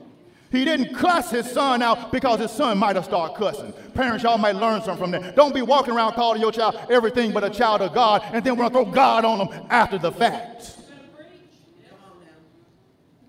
He 0.53 0.65
didn't 0.65 0.95
cuss 0.95 1.31
his 1.31 1.51
son 1.51 1.83
out 1.83 2.13
because 2.13 2.41
his 2.41 2.51
son 2.51 2.79
might 2.79 2.97
have 2.97 3.05
started 3.05 3.37
cussing. 3.37 3.73
Parents, 3.95 4.23
y'all 4.23 4.39
might 4.39 4.57
learn 4.57 4.81
something 4.83 4.97
from 4.97 5.11
that. 5.13 5.35
Don't 5.35 5.55
be 5.55 5.63
walking 5.63 5.95
around 5.95 6.13
calling 6.13 6.41
your 6.41 6.53
child 6.53 6.79
everything 6.91 7.33
but 7.33 7.43
a 7.43 7.51
child 7.51 7.81
of 7.81 7.95
God 7.95 8.23
and 8.33 8.45
then 8.45 8.57
want 8.57 8.73
to 8.73 8.83
throw 8.83 8.91
God 8.91 9.25
on 9.25 9.39
them 9.39 9.67
after 9.71 9.99
the 9.99 10.13
fact. 10.13 10.77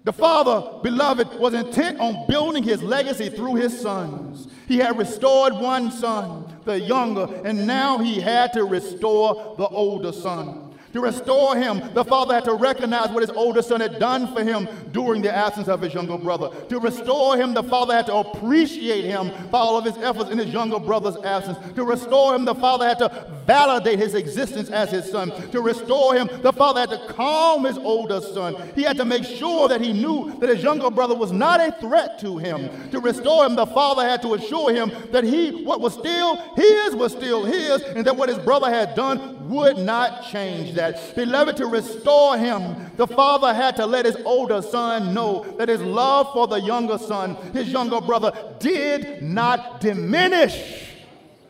The 0.08 0.14
father, 0.14 0.80
beloved, 0.84 1.38
was 1.38 1.54
intent 1.54 2.00
on 2.00 2.28
building 2.30 2.64
his 2.64 2.82
legacy 2.82 3.28
through 3.28 3.56
his 3.56 3.78
sons. 3.78 4.48
He 4.66 4.78
had 4.78 4.98
restored 4.98 5.54
one 5.56 5.92
son, 5.92 6.46
the 6.64 6.80
younger, 6.80 7.28
and 7.44 7.68
now 7.68 7.98
he 7.98 8.22
had 8.22 8.54
to 8.54 8.64
restore 8.64 9.56
the 9.58 9.68
older 9.68 10.14
son. 10.14 10.67
To 10.98 11.04
restore 11.04 11.56
him, 11.56 11.94
the 11.94 12.04
father 12.04 12.34
had 12.34 12.46
to 12.46 12.56
recognize 12.56 13.12
what 13.12 13.22
his 13.22 13.30
older 13.30 13.62
son 13.62 13.82
had 13.82 14.00
done 14.00 14.34
for 14.34 14.44
him 14.44 14.68
during 14.92 15.22
the 15.22 15.32
absence 15.32 15.68
of 15.68 15.80
his 15.80 15.94
younger 15.94 16.18
brother. 16.18 16.50
To 16.70 16.80
restore 16.80 17.38
him, 17.38 17.54
the 17.54 17.62
father 17.62 17.94
had 17.94 18.08
to 18.08 18.16
appreciate 18.16 19.06
him 19.06 19.30
for 19.52 19.58
all 19.58 19.78
of 19.78 19.86
his 19.86 19.96
efforts 19.98 20.32
in 20.32 20.40
his 20.40 20.52
younger 20.52 20.80
brother's 20.80 21.16
absence. 21.18 21.60
To 21.76 21.84
restore 21.84 22.34
him, 22.34 22.46
the 22.46 22.56
father 22.56 22.88
had 22.88 22.98
to 22.98 23.28
validate 23.46 24.00
his 24.00 24.16
existence 24.16 24.72
as 24.72 24.90
his 24.90 25.06
son. 25.06 25.32
To 25.52 25.62
restore 25.62 26.16
him, 26.16 26.32
the 26.42 26.52
father 26.52 26.80
had 26.80 26.90
to 26.90 27.14
calm 27.14 27.66
his 27.66 27.78
older 27.78 28.20
son. 28.20 28.56
He 28.74 28.82
had 28.82 28.98
to 28.98 29.06
make 29.06 29.24
sure 29.24 29.68
that 29.68 29.82
he 29.82 29.94
knew 29.94 30.36
that 30.40 30.50
his 30.50 30.64
younger 30.64 30.90
brother 30.90 31.14
was 31.14 31.32
not 31.32 31.60
a 31.60 31.74
threat 31.80 32.18
to 32.22 32.40
him. 32.40 32.90
To 32.90 33.00
restore 33.00 33.46
him, 33.46 33.56
the 33.56 33.68
father 33.68 34.02
had 34.02 34.24
to 34.24 34.34
assure 34.34 34.74
him 34.74 34.92
that 35.12 35.24
he, 35.24 35.64
what 35.64 35.80
was 35.80 35.94
still 35.94 36.38
his, 36.56 36.96
was 36.96 37.12
still 37.12 37.46
his, 37.46 37.84
and 37.84 38.04
that 38.08 38.18
what 38.18 38.30
his 38.30 38.40
brother 38.40 38.72
had 38.72 38.96
done 38.96 39.37
would 39.48 39.78
not 39.78 40.26
change 40.26 40.76
that. 40.76 41.16
Beloved, 41.16 41.58
to 41.58 41.68
restore 41.68 42.38
him, 42.38 42.92
the 42.96 43.08
father 43.08 43.54
had 43.54 43.76
to 43.78 43.86
let 43.86 44.06
his 44.06 44.18
older 44.26 44.62
son 44.62 45.14
know 45.14 45.44
that 45.58 45.70
his 45.70 45.82
love 45.82 46.32
for 46.34 46.48
the 46.48 46.60
younger 46.60 46.98
son, 46.98 47.36
his 47.54 47.70
younger 47.70 48.02
brother, 48.02 48.32
did 48.60 49.22
not 49.22 49.80
diminish 49.80 50.96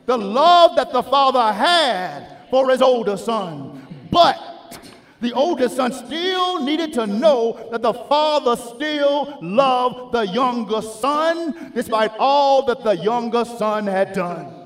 the 0.05 0.17
love 0.17 0.75
that 0.75 0.91
the 0.91 1.03
father 1.03 1.51
had 1.53 2.37
for 2.49 2.69
his 2.69 2.81
older 2.81 3.17
son. 3.17 3.85
But 4.09 4.79
the 5.19 5.33
older 5.33 5.67
son 5.67 5.91
still 5.91 6.63
needed 6.63 6.93
to 6.93 7.07
know 7.07 7.67
that 7.71 7.81
the 7.81 7.93
father 7.93 8.55
still 8.55 9.37
loved 9.41 10.13
the 10.13 10.27
younger 10.27 10.81
son 10.81 11.71
despite 11.73 12.11
all 12.19 12.65
that 12.67 12.83
the 12.83 12.95
younger 12.97 13.43
son 13.43 13.87
had 13.87 14.13
done. 14.13 14.56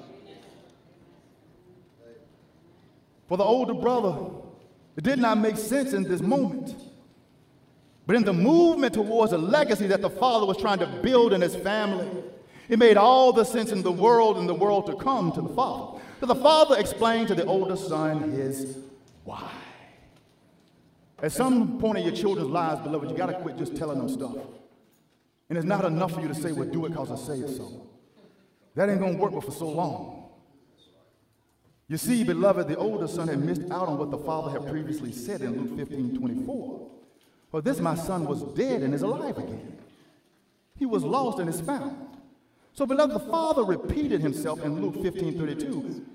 For 3.32 3.38
the 3.38 3.46
older 3.46 3.74
brother, 3.74 4.26
it 4.98 5.06
did 5.06 5.18
not 5.18 5.38
make 5.38 5.56
sense 5.56 5.94
in 5.94 6.04
this 6.04 6.20
moment. 6.20 6.76
But 8.06 8.18
in 8.18 8.26
the 8.26 8.34
movement 8.34 8.94
towards 8.94 9.32
a 9.32 9.38
legacy 9.38 9.88
that 9.88 10.02
the 10.02 10.10
father 10.10 10.46
was 10.46 10.58
trying 10.58 10.80
to 10.80 10.88
build 11.02 11.32
in 11.32 11.40
his 11.40 11.56
family, 11.56 12.10
it 12.68 12.78
made 12.78 12.98
all 12.98 13.32
the 13.32 13.46
sense 13.46 13.72
in 13.72 13.84
the 13.84 13.92
world 13.92 14.38
and 14.38 14.50
the 14.50 14.54
world 14.54 14.86
to 14.88 14.98
come 14.98 15.32
to 15.32 15.42
the 15.42 15.48
father. 15.48 16.02
So 16.20 16.26
the 16.26 16.36
father 16.36 16.78
explained 16.78 17.30
to 17.30 17.36
the 17.36 17.46
older 17.46 17.78
son 17.78 18.34
his 18.34 18.78
why. 19.24 19.50
At 21.24 21.32
some 21.32 21.80
point 21.80 22.00
in 22.00 22.04
your 22.04 22.14
children's 22.14 22.50
lives, 22.50 22.82
beloved, 22.82 23.10
you 23.10 23.16
got 23.16 23.28
to 23.28 23.40
quit 23.40 23.56
just 23.58 23.78
telling 23.78 24.00
them 24.00 24.10
stuff. 24.10 24.36
And 25.48 25.58
it's 25.58 25.66
not 25.66 25.86
enough 25.86 26.16
for 26.16 26.20
you 26.20 26.28
to 26.28 26.36
say, 26.36 26.52
well, 26.52 26.68
do 26.68 26.86
it 26.86 26.90
because 26.90 27.10
I 27.10 27.16
say 27.16 27.40
it 27.40 27.56
so. 27.56 27.88
That 28.76 28.90
ain't 28.90 29.00
going 29.00 29.16
to 29.16 29.24
work 29.24 29.42
for 29.42 29.52
so 29.52 29.70
long. 29.70 30.21
You 31.92 31.98
see, 31.98 32.24
beloved, 32.24 32.70
the 32.70 32.78
older 32.78 33.06
son 33.06 33.28
had 33.28 33.44
missed 33.44 33.64
out 33.70 33.90
on 33.90 33.98
what 33.98 34.12
the 34.12 34.18
father 34.18 34.50
had 34.50 34.66
previously 34.70 35.12
said 35.12 35.42
in 35.42 35.62
Luke 35.62 35.78
15 35.78 36.18
24. 36.20 36.90
For 37.50 37.62
this 37.62 37.82
my 37.82 37.96
son 37.96 38.24
was 38.24 38.44
dead 38.56 38.82
and 38.82 38.94
is 38.94 39.02
alive 39.02 39.38
again. 39.38 39.78
He 40.80 40.86
was 40.86 41.04
lost 41.04 41.40
and 41.40 41.50
is 41.50 41.60
found. 41.60 41.98
So, 42.72 42.86
beloved, 42.86 43.14
the 43.14 43.20
father 43.20 43.66
repeated 43.66 44.22
himself 44.22 44.64
in 44.64 44.82
Luke 44.82 45.04
15 45.04 45.38
32, 45.38 46.06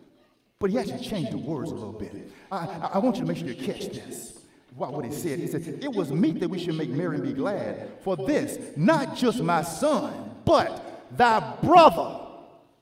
but 0.59 0.71
he 0.71 0.79
actually 0.79 1.05
changed 1.05 1.33
the 1.33 1.37
words 1.37 1.71
a 1.71 1.75
little 1.75 1.93
bit. 1.93 2.33
I, 2.51 2.93
I, 2.95 2.99
want 2.99 3.17
you 3.17 3.27
to 3.27 3.29
make 3.29 3.37
sure 3.37 3.49
you 3.49 3.55
catch 3.55 3.91
this. 3.91 4.41
What, 4.75 5.05
he 5.05 5.13
said. 5.13 5.41
He 5.41 5.47
said, 5.47 5.81
It 5.83 5.93
was 5.93 6.11
meet 6.11 6.41
that 6.41 6.49
we 6.49 6.59
should 6.59 6.77
make 6.77 6.89
merry 6.89 7.17
and 7.17 7.23
be 7.23 7.35
glad. 7.35 7.91
For 8.01 8.17
this, 8.17 8.59
not 8.79 9.15
just 9.15 9.43
my 9.43 9.61
son, 9.61 10.37
but 10.47 11.07
thy 11.15 11.41
brother 11.63 12.29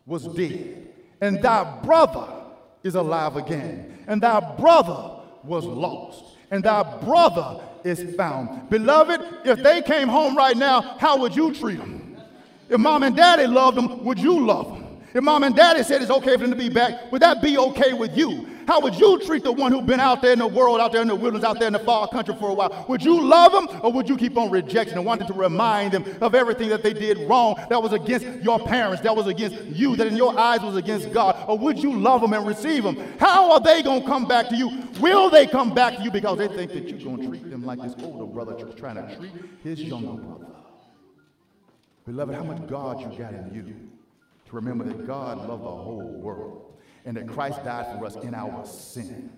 was 0.07 0.29
dead, 0.29 0.93
and 1.21 1.43
thy 1.43 1.81
brother 1.81 2.43
is 2.85 2.95
alive 2.95 3.35
again, 3.37 3.99
and 4.07 4.23
thy 4.23 4.39
brother 4.57 5.23
was 5.43 5.65
lost, 5.65 6.37
and 6.51 6.63
thy 6.63 6.83
brother 7.01 7.61
is 7.83 8.15
found. 8.15 8.71
Beloved, 8.71 9.21
if 9.45 9.63
they 9.63 9.83
came 9.83 10.07
home 10.07 10.37
right 10.37 10.57
now, 10.57 10.81
how 10.99 11.19
would 11.19 11.35
you 11.35 11.53
treat 11.53 11.79
them? 11.79 12.17
If 12.69 12.79
mom 12.79 13.03
and 13.03 13.17
daddy 13.17 13.47
loved 13.47 13.77
them, 13.77 14.05
would 14.05 14.19
you 14.19 14.47
love 14.47 14.69
them? 14.69 14.84
If 15.15 15.23
mom 15.23 15.45
and 15.45 15.55
daddy 15.55 15.85
said 15.85 16.03
it's 16.03 16.11
okay 16.11 16.33
for 16.33 16.39
them 16.39 16.51
to 16.51 16.57
be 16.57 16.69
back, 16.69 17.13
would 17.13 17.23
that 17.23 17.41
be 17.41 17.57
okay 17.57 17.93
with 17.93 18.17
you? 18.17 18.49
How 18.67 18.81
would 18.81 18.97
you 18.97 19.21
treat 19.21 19.45
the 19.45 19.53
one 19.53 19.71
who's 19.71 19.85
been 19.85 20.01
out 20.01 20.23
there 20.23 20.33
in 20.33 20.41
the 20.41 20.47
world, 20.47 20.81
out 20.81 20.91
there 20.91 21.03
in 21.03 21.09
the 21.09 21.15
wilderness, 21.15 21.45
out 21.45 21.59
there 21.59 21.69
in 21.69 21.73
the 21.73 21.79
far 21.79 22.09
country 22.09 22.35
for 22.35 22.49
a 22.49 22.55
while? 22.55 22.85
Would 22.89 23.03
you 23.05 23.21
love 23.21 23.53
them 23.53 23.81
or 23.83 23.93
would 23.93 24.09
you 24.09 24.17
keep 24.17 24.37
on 24.37 24.51
rejecting 24.51 24.97
and 24.97 25.07
wanting 25.07 25.29
to 25.29 25.35
remind 25.35 25.93
them 25.93 26.05
of 26.21 26.35
everything 26.35 26.69
that 26.71 26.83
they 26.83 26.93
did 26.93 27.29
wrong 27.29 27.55
that 27.69 27.81
was 27.81 27.93
against 27.93 28.27
your 28.43 28.59
parents, 28.59 29.03
that 29.03 29.15
was 29.15 29.29
against 29.29 29.63
you, 29.67 29.95
that 29.97 30.09
in 30.09 30.17
your 30.17 30.37
eyes 30.37 30.63
was 30.63 30.77
against 30.77 31.13
God? 31.13 31.37
Or 31.47 31.57
would 31.59 31.79
you 31.79 31.97
love 31.97 32.23
them 32.23 32.33
and 32.33 32.45
receive 32.45 32.83
them? 32.83 32.97
How 33.21 33.53
are 33.53 33.61
they 33.61 33.83
going 33.83 34.01
to 34.01 34.07
come 34.09 34.27
back 34.27 34.49
to 34.49 34.57
you? 34.57 34.83
Will 34.99 35.31
they 35.31 35.47
come 35.47 35.75
back 35.75 35.97
to 35.97 36.03
you 36.03 36.11
because 36.11 36.39
they 36.39 36.49
think 36.49 36.73
that 36.73 36.89
you're 36.89 36.99
going 36.99 37.21
to 37.21 37.29
treat 37.29 37.51
them 37.51 37.65
like 37.65 37.81
this 37.81 37.95
older 38.03 38.27
brother 38.27 38.55
trying 38.73 38.97
to 38.97 39.17
treat 39.17 39.33
his 39.63 39.81
younger 39.81 40.21
brother? 40.21 40.47
Beloved, 42.07 42.35
how 42.35 42.45
much 42.45 42.67
God 42.67 43.01
you 43.01 43.19
got 43.19 43.33
in 43.33 43.51
you? 43.55 43.94
To 44.47 44.57
remember 44.57 44.85
that 44.85 45.07
God 45.07 45.39
loved 45.39 45.63
the 45.63 45.69
whole 45.69 46.21
world 46.21 46.77
and 47.05 47.17
that 47.17 47.29
Christ 47.29 47.63
died 47.65 47.99
for 47.99 48.07
us 48.07 48.17
in 48.17 48.35
our 48.35 48.65
sins. 48.67 49.31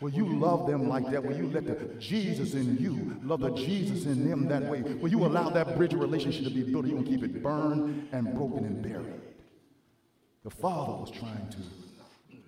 Will 0.00 0.10
you 0.10 0.26
love 0.26 0.66
them 0.66 0.88
like 0.88 1.08
that? 1.10 1.24
Will 1.24 1.36
you 1.36 1.48
let 1.50 1.66
the 1.66 1.94
Jesus 1.98 2.54
in 2.54 2.76
you 2.78 3.16
love 3.22 3.40
the 3.40 3.50
Jesus 3.54 4.06
in 4.06 4.28
them 4.28 4.48
that 4.48 4.62
way? 4.64 4.82
Will 4.82 5.10
you 5.10 5.24
allow 5.24 5.48
that 5.50 5.76
bridge 5.76 5.94
of 5.94 6.00
relationship 6.00 6.44
to 6.44 6.50
be 6.50 6.62
built? 6.62 6.86
You 6.86 6.96
can 6.96 7.04
keep 7.04 7.22
it 7.22 7.42
burned 7.42 8.08
and 8.12 8.34
broken 8.34 8.64
and 8.64 8.82
buried. 8.82 9.22
The 10.42 10.50
Father 10.50 10.92
was 10.92 11.10
trying 11.10 11.48
to 11.48 11.58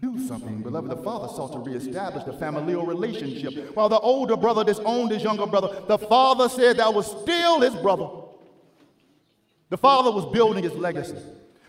do 0.02 0.26
something, 0.26 0.62
beloved. 0.62 0.90
The 0.90 1.02
father 1.02 1.28
sought 1.28 1.52
to 1.52 1.58
reestablish 1.58 2.24
the 2.24 2.32
familial 2.34 2.84
relationship. 2.84 3.74
While 3.74 3.88
the 3.88 3.98
older 3.98 4.36
brother 4.36 4.62
disowned 4.62 5.10
his 5.10 5.22
younger 5.22 5.46
brother, 5.46 5.82
the 5.86 5.98
father 5.98 6.48
said 6.48 6.76
that 6.76 6.92
was 6.92 7.06
still 7.06 7.60
his 7.60 7.74
brother. 7.76 8.08
The 9.70 9.78
father 9.78 10.10
was 10.10 10.26
building 10.26 10.62
his 10.62 10.74
legacy. 10.74 11.16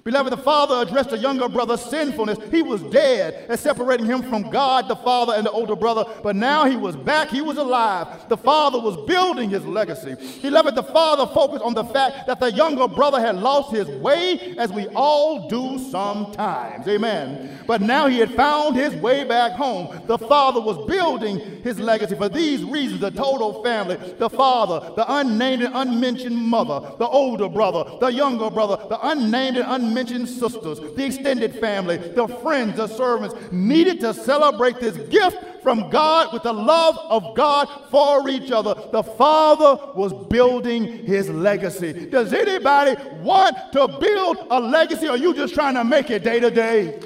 Beloved, 0.07 0.31
the 0.31 0.37
father 0.37 0.75
addressed 0.75 1.09
the 1.09 1.17
younger 1.17 1.49
brother's 1.49 1.81
sinfulness. 1.81 2.37
He 2.49 2.61
was 2.61 2.81
dead 2.83 3.47
and 3.49 3.59
separating 3.59 4.05
him 4.05 4.21
from 4.21 4.49
God, 4.49 4.87
the 4.87 4.95
father, 4.95 5.33
and 5.33 5.45
the 5.45 5.51
older 5.51 5.75
brother. 5.75 6.05
But 6.23 6.37
now 6.37 6.63
he 6.63 6.77
was 6.77 6.95
back. 6.95 7.27
He 7.27 7.41
was 7.41 7.57
alive. 7.57 8.29
The 8.29 8.37
father 8.37 8.79
was 8.79 8.95
building 9.05 9.49
his 9.49 9.65
legacy. 9.65 10.15
Beloved, 10.41 10.75
the 10.75 10.83
father 10.83 11.27
focused 11.33 11.61
on 11.61 11.73
the 11.73 11.83
fact 11.83 12.25
that 12.27 12.39
the 12.39 12.53
younger 12.53 12.87
brother 12.87 13.19
had 13.19 13.35
lost 13.35 13.75
his 13.75 13.85
way, 13.99 14.55
as 14.57 14.71
we 14.71 14.87
all 14.95 15.49
do 15.49 15.77
sometimes. 15.77 16.87
Amen. 16.87 17.59
But 17.67 17.81
now 17.81 18.07
he 18.07 18.19
had 18.19 18.33
found 18.33 18.77
his 18.77 18.93
way 18.95 19.25
back 19.25 19.57
home. 19.57 20.03
The 20.07 20.17
father 20.17 20.61
was 20.61 20.87
building 20.87 21.61
his 21.63 21.79
legacy. 21.81 22.15
For 22.15 22.29
these 22.29 22.63
reasons, 22.63 23.01
the 23.01 23.11
total 23.11 23.61
family, 23.61 23.97
the 24.17 24.29
father, 24.29 24.89
the 24.95 25.03
unnamed 25.15 25.63
and 25.63 25.75
unmentioned 25.75 26.37
mother, 26.37 26.95
the 26.97 27.07
older 27.09 27.49
brother, 27.49 27.97
the 27.99 28.07
younger 28.07 28.49
brother, 28.49 28.77
the 28.87 29.05
unnamed 29.05 29.57
and 29.57 29.65
unmentioned 29.67 29.96
mentioned 29.97 30.29
sisters, 30.29 30.79
the 30.79 31.05
extended 31.05 31.55
family, 31.55 31.97
the 31.97 32.27
friends, 32.27 32.77
the 32.77 32.85
servants 32.85 33.33
needed 33.51 33.99
to 33.99 34.13
celebrate 34.13 34.79
this 34.79 34.95
gift 35.09 35.63
from 35.63 35.89
God 35.89 36.31
with 36.31 36.43
the 36.43 36.53
love 36.53 36.99
of 37.09 37.35
God 37.35 37.67
for 37.89 38.29
each 38.29 38.51
other. 38.51 38.75
The 38.91 39.01
Father 39.01 39.93
was 39.95 40.13
building 40.27 40.83
his 40.83 41.31
legacy. 41.31 42.11
Does 42.11 42.31
anybody 42.31 42.95
want 43.23 43.55
to 43.73 43.87
build 43.99 44.37
a 44.51 44.59
legacy 44.59 45.07
or 45.07 45.11
are 45.11 45.17
you 45.17 45.33
just 45.33 45.55
trying 45.55 45.73
to 45.73 45.83
make 45.83 46.11
it 46.11 46.23
day 46.23 46.39
to 46.41 46.51
day? 46.51 46.99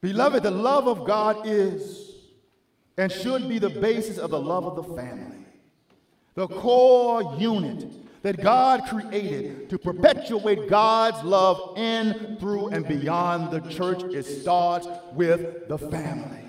Beloved, 0.00 0.42
the 0.42 0.50
love 0.50 0.88
of 0.88 1.06
God 1.06 1.46
is 1.46 2.10
and 2.98 3.10
should 3.10 3.48
be 3.48 3.60
the 3.60 3.70
basis 3.70 4.18
of 4.18 4.30
the 4.30 4.40
love 4.40 4.64
of 4.64 4.74
the 4.74 4.94
family, 4.96 5.46
the 6.34 6.48
core 6.48 7.36
unit 7.38 8.03
that 8.24 8.40
God 8.40 8.84
created 8.88 9.68
to 9.68 9.78
perpetuate 9.78 10.66
God's 10.66 11.22
love 11.24 11.76
in, 11.76 12.38
through, 12.40 12.68
and 12.68 12.88
beyond 12.88 13.50
the 13.50 13.60
church. 13.70 14.02
It 14.02 14.22
starts 14.22 14.88
with 15.12 15.68
the 15.68 15.76
family. 15.76 16.40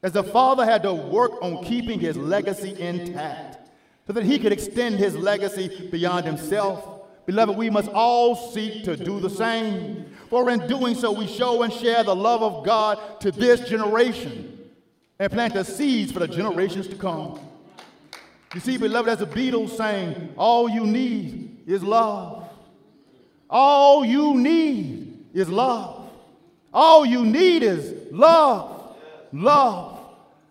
As 0.00 0.12
the 0.12 0.22
father 0.22 0.64
had 0.64 0.84
to 0.84 0.94
work 0.94 1.42
on 1.42 1.64
keeping 1.64 1.98
his 1.98 2.16
legacy 2.16 2.80
intact 2.80 3.58
so 4.06 4.12
that 4.12 4.22
he 4.22 4.38
could 4.38 4.52
extend 4.52 4.94
his 4.94 5.16
legacy 5.16 5.88
beyond 5.90 6.24
himself, 6.24 7.02
beloved, 7.26 7.58
we 7.58 7.68
must 7.68 7.88
all 7.88 8.36
seek 8.36 8.84
to 8.84 8.96
do 8.96 9.18
the 9.18 9.28
same. 9.28 10.06
For 10.28 10.50
in 10.50 10.68
doing 10.68 10.94
so, 10.94 11.10
we 11.10 11.26
show 11.26 11.64
and 11.64 11.72
share 11.72 12.04
the 12.04 12.14
love 12.14 12.44
of 12.44 12.64
God 12.64 13.20
to 13.22 13.32
this 13.32 13.68
generation 13.68 14.70
and 15.18 15.32
plant 15.32 15.54
the 15.54 15.64
seeds 15.64 16.12
for 16.12 16.20
the 16.20 16.28
generations 16.28 16.86
to 16.86 16.94
come. 16.94 17.40
You 18.54 18.60
see, 18.60 18.76
beloved, 18.76 19.08
as 19.08 19.18
the 19.18 19.26
Beatles 19.26 19.76
saying, 19.76 20.34
all 20.36 20.68
you 20.68 20.84
need 20.84 21.62
is 21.66 21.84
love. 21.84 22.48
All 23.48 24.04
you 24.04 24.34
need 24.34 25.26
is 25.32 25.48
love. 25.48 26.10
All 26.72 27.06
you 27.06 27.24
need 27.24 27.62
is 27.62 27.94
love. 28.12 28.96
Love. 29.32 30.00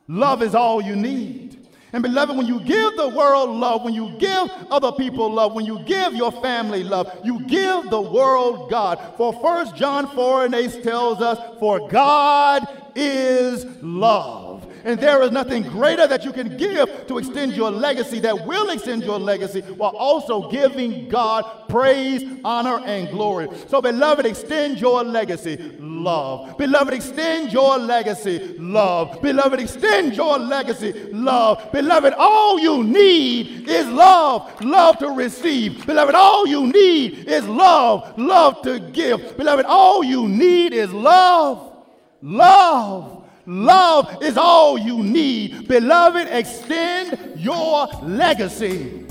Love 0.08 0.42
is 0.42 0.56
all 0.56 0.82
you 0.82 0.96
need. 0.96 1.68
And 1.92 2.04
beloved, 2.04 2.38
when 2.38 2.46
you 2.46 2.60
give 2.62 2.96
the 2.96 3.10
world 3.10 3.50
love, 3.50 3.84
when 3.84 3.94
you 3.94 4.16
give 4.20 4.50
other 4.70 4.92
people 4.92 5.32
love, 5.32 5.54
when 5.54 5.66
you 5.66 5.80
give 5.86 6.14
your 6.14 6.32
family 6.32 6.84
love, 6.84 7.12
you 7.24 7.42
give 7.48 7.90
the 7.90 8.02
world 8.02 8.70
God. 8.70 9.16
For 9.18 9.34
1 9.34 9.76
John 9.76 10.08
4 10.08 10.46
and 10.46 10.56
8 10.56 10.84
tells 10.84 11.22
us, 11.22 11.40
For 11.60 11.90
God 11.90 12.68
is 12.96 13.66
love. 13.82 14.49
And 14.84 15.00
there 15.00 15.22
is 15.24 15.32
nothing 15.32 15.64
greater 15.64 16.08
that 16.08 16.24
you 16.24 16.32
can 16.32 16.58
give 16.58 17.08
to 17.08 17.18
extend 17.18 17.54
your 17.54 17.72
legacy 17.72 18.20
that 18.22 18.46
will 18.46 18.70
extend 18.70 19.04
your 19.04 19.20
legacy 19.20 19.62
while 19.62 19.96
also 19.96 20.50
giving 20.50 21.10
God 21.10 21.68
praise, 21.68 22.24
honor, 22.44 22.80
and 22.86 23.10
glory. 23.10 23.48
So, 23.68 23.82
beloved, 23.82 24.26
extend 24.26 24.80
your 24.80 25.04
legacy, 25.04 25.58
love. 25.80 26.58
Beloved, 26.58 26.94
extend 26.94 27.52
your 27.52 27.78
legacy, 27.78 28.56
love. 28.58 29.22
Beloved, 29.22 29.60
extend 29.60 30.16
your 30.16 30.40
legacy, 30.40 30.94
love. 31.12 31.72
Beloved, 31.72 32.14
all 32.14 32.60
you 32.60 32.84
need 32.84 33.70
is 33.70 33.88
love, 33.88 34.62
love 34.62 34.98
to 35.00 35.10
receive. 35.10 35.86
Beloved, 35.86 36.16
all 36.16 36.48
you 36.48 36.68
need 36.68 37.28
is 37.28 37.46
love, 37.48 38.18
love 38.18 38.62
to 38.64 38.80
give. 38.80 39.38
Beloved, 39.38 39.66
all 39.66 40.04
you 40.04 40.28
need 40.28 40.74
is 40.74 40.92
love, 40.92 41.76
love 42.22 43.19
Love 43.50 44.22
is 44.22 44.38
all 44.38 44.78
you 44.78 45.04
need. 45.04 45.68
Beloved, 45.68 46.28
extend 46.30 47.40
your 47.42 47.88
legacy. 48.04 49.08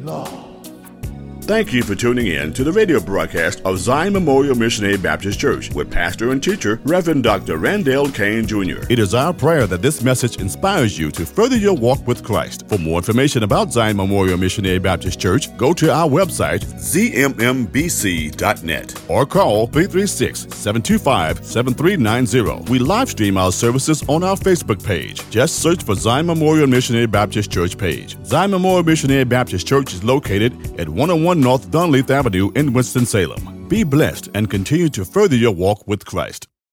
Love. 0.00 0.47
Thank 1.48 1.72
you 1.72 1.82
for 1.82 1.94
tuning 1.94 2.26
in 2.26 2.52
to 2.52 2.62
the 2.62 2.70
radio 2.70 3.00
broadcast 3.00 3.62
of 3.64 3.78
Zion 3.78 4.12
Memorial 4.12 4.54
Missionary 4.54 4.98
Baptist 4.98 5.40
Church 5.40 5.72
with 5.72 5.90
pastor 5.90 6.30
and 6.30 6.42
teacher 6.42 6.78
Reverend 6.84 7.22
Dr. 7.22 7.56
Randall 7.56 8.10
Kane 8.10 8.46
Jr. 8.46 8.84
It 8.90 8.98
is 8.98 9.14
our 9.14 9.32
prayer 9.32 9.66
that 9.66 9.80
this 9.80 10.02
message 10.02 10.36
inspires 10.42 10.98
you 10.98 11.10
to 11.12 11.24
further 11.24 11.56
your 11.56 11.72
walk 11.72 12.06
with 12.06 12.22
Christ. 12.22 12.68
For 12.68 12.76
more 12.76 12.98
information 12.98 13.44
about 13.44 13.72
Zion 13.72 13.96
Memorial 13.96 14.36
Missionary 14.36 14.78
Baptist 14.78 15.18
Church, 15.18 15.56
go 15.56 15.72
to 15.72 15.90
our 15.90 16.06
website, 16.06 16.66
zmmbc.net, 16.74 18.34
or 19.08 19.24
call 19.24 19.68
336 19.68 20.54
725 20.54 21.46
7390. 21.46 22.70
We 22.70 22.78
live 22.78 23.08
stream 23.08 23.38
our 23.38 23.52
services 23.52 24.06
on 24.06 24.22
our 24.22 24.36
Facebook 24.36 24.84
page. 24.84 25.26
Just 25.30 25.60
search 25.60 25.82
for 25.82 25.94
Zion 25.94 26.26
Memorial 26.26 26.66
Missionary 26.66 27.06
Baptist 27.06 27.50
Church 27.50 27.78
page. 27.78 28.22
Zion 28.26 28.50
Memorial 28.50 28.84
Missionary 28.84 29.24
Baptist 29.24 29.66
Church 29.66 29.94
is 29.94 30.04
located 30.04 30.52
at 30.78 30.86
101 30.86 31.37
North 31.40 31.70
Dunleith 31.70 32.10
Avenue 32.10 32.50
in 32.54 32.72
Winston-Salem. 32.72 33.68
Be 33.68 33.84
blessed 33.84 34.28
and 34.34 34.50
continue 34.50 34.88
to 34.90 35.04
further 35.04 35.36
your 35.36 35.54
walk 35.54 35.86
with 35.86 36.04
Christ. 36.04 36.48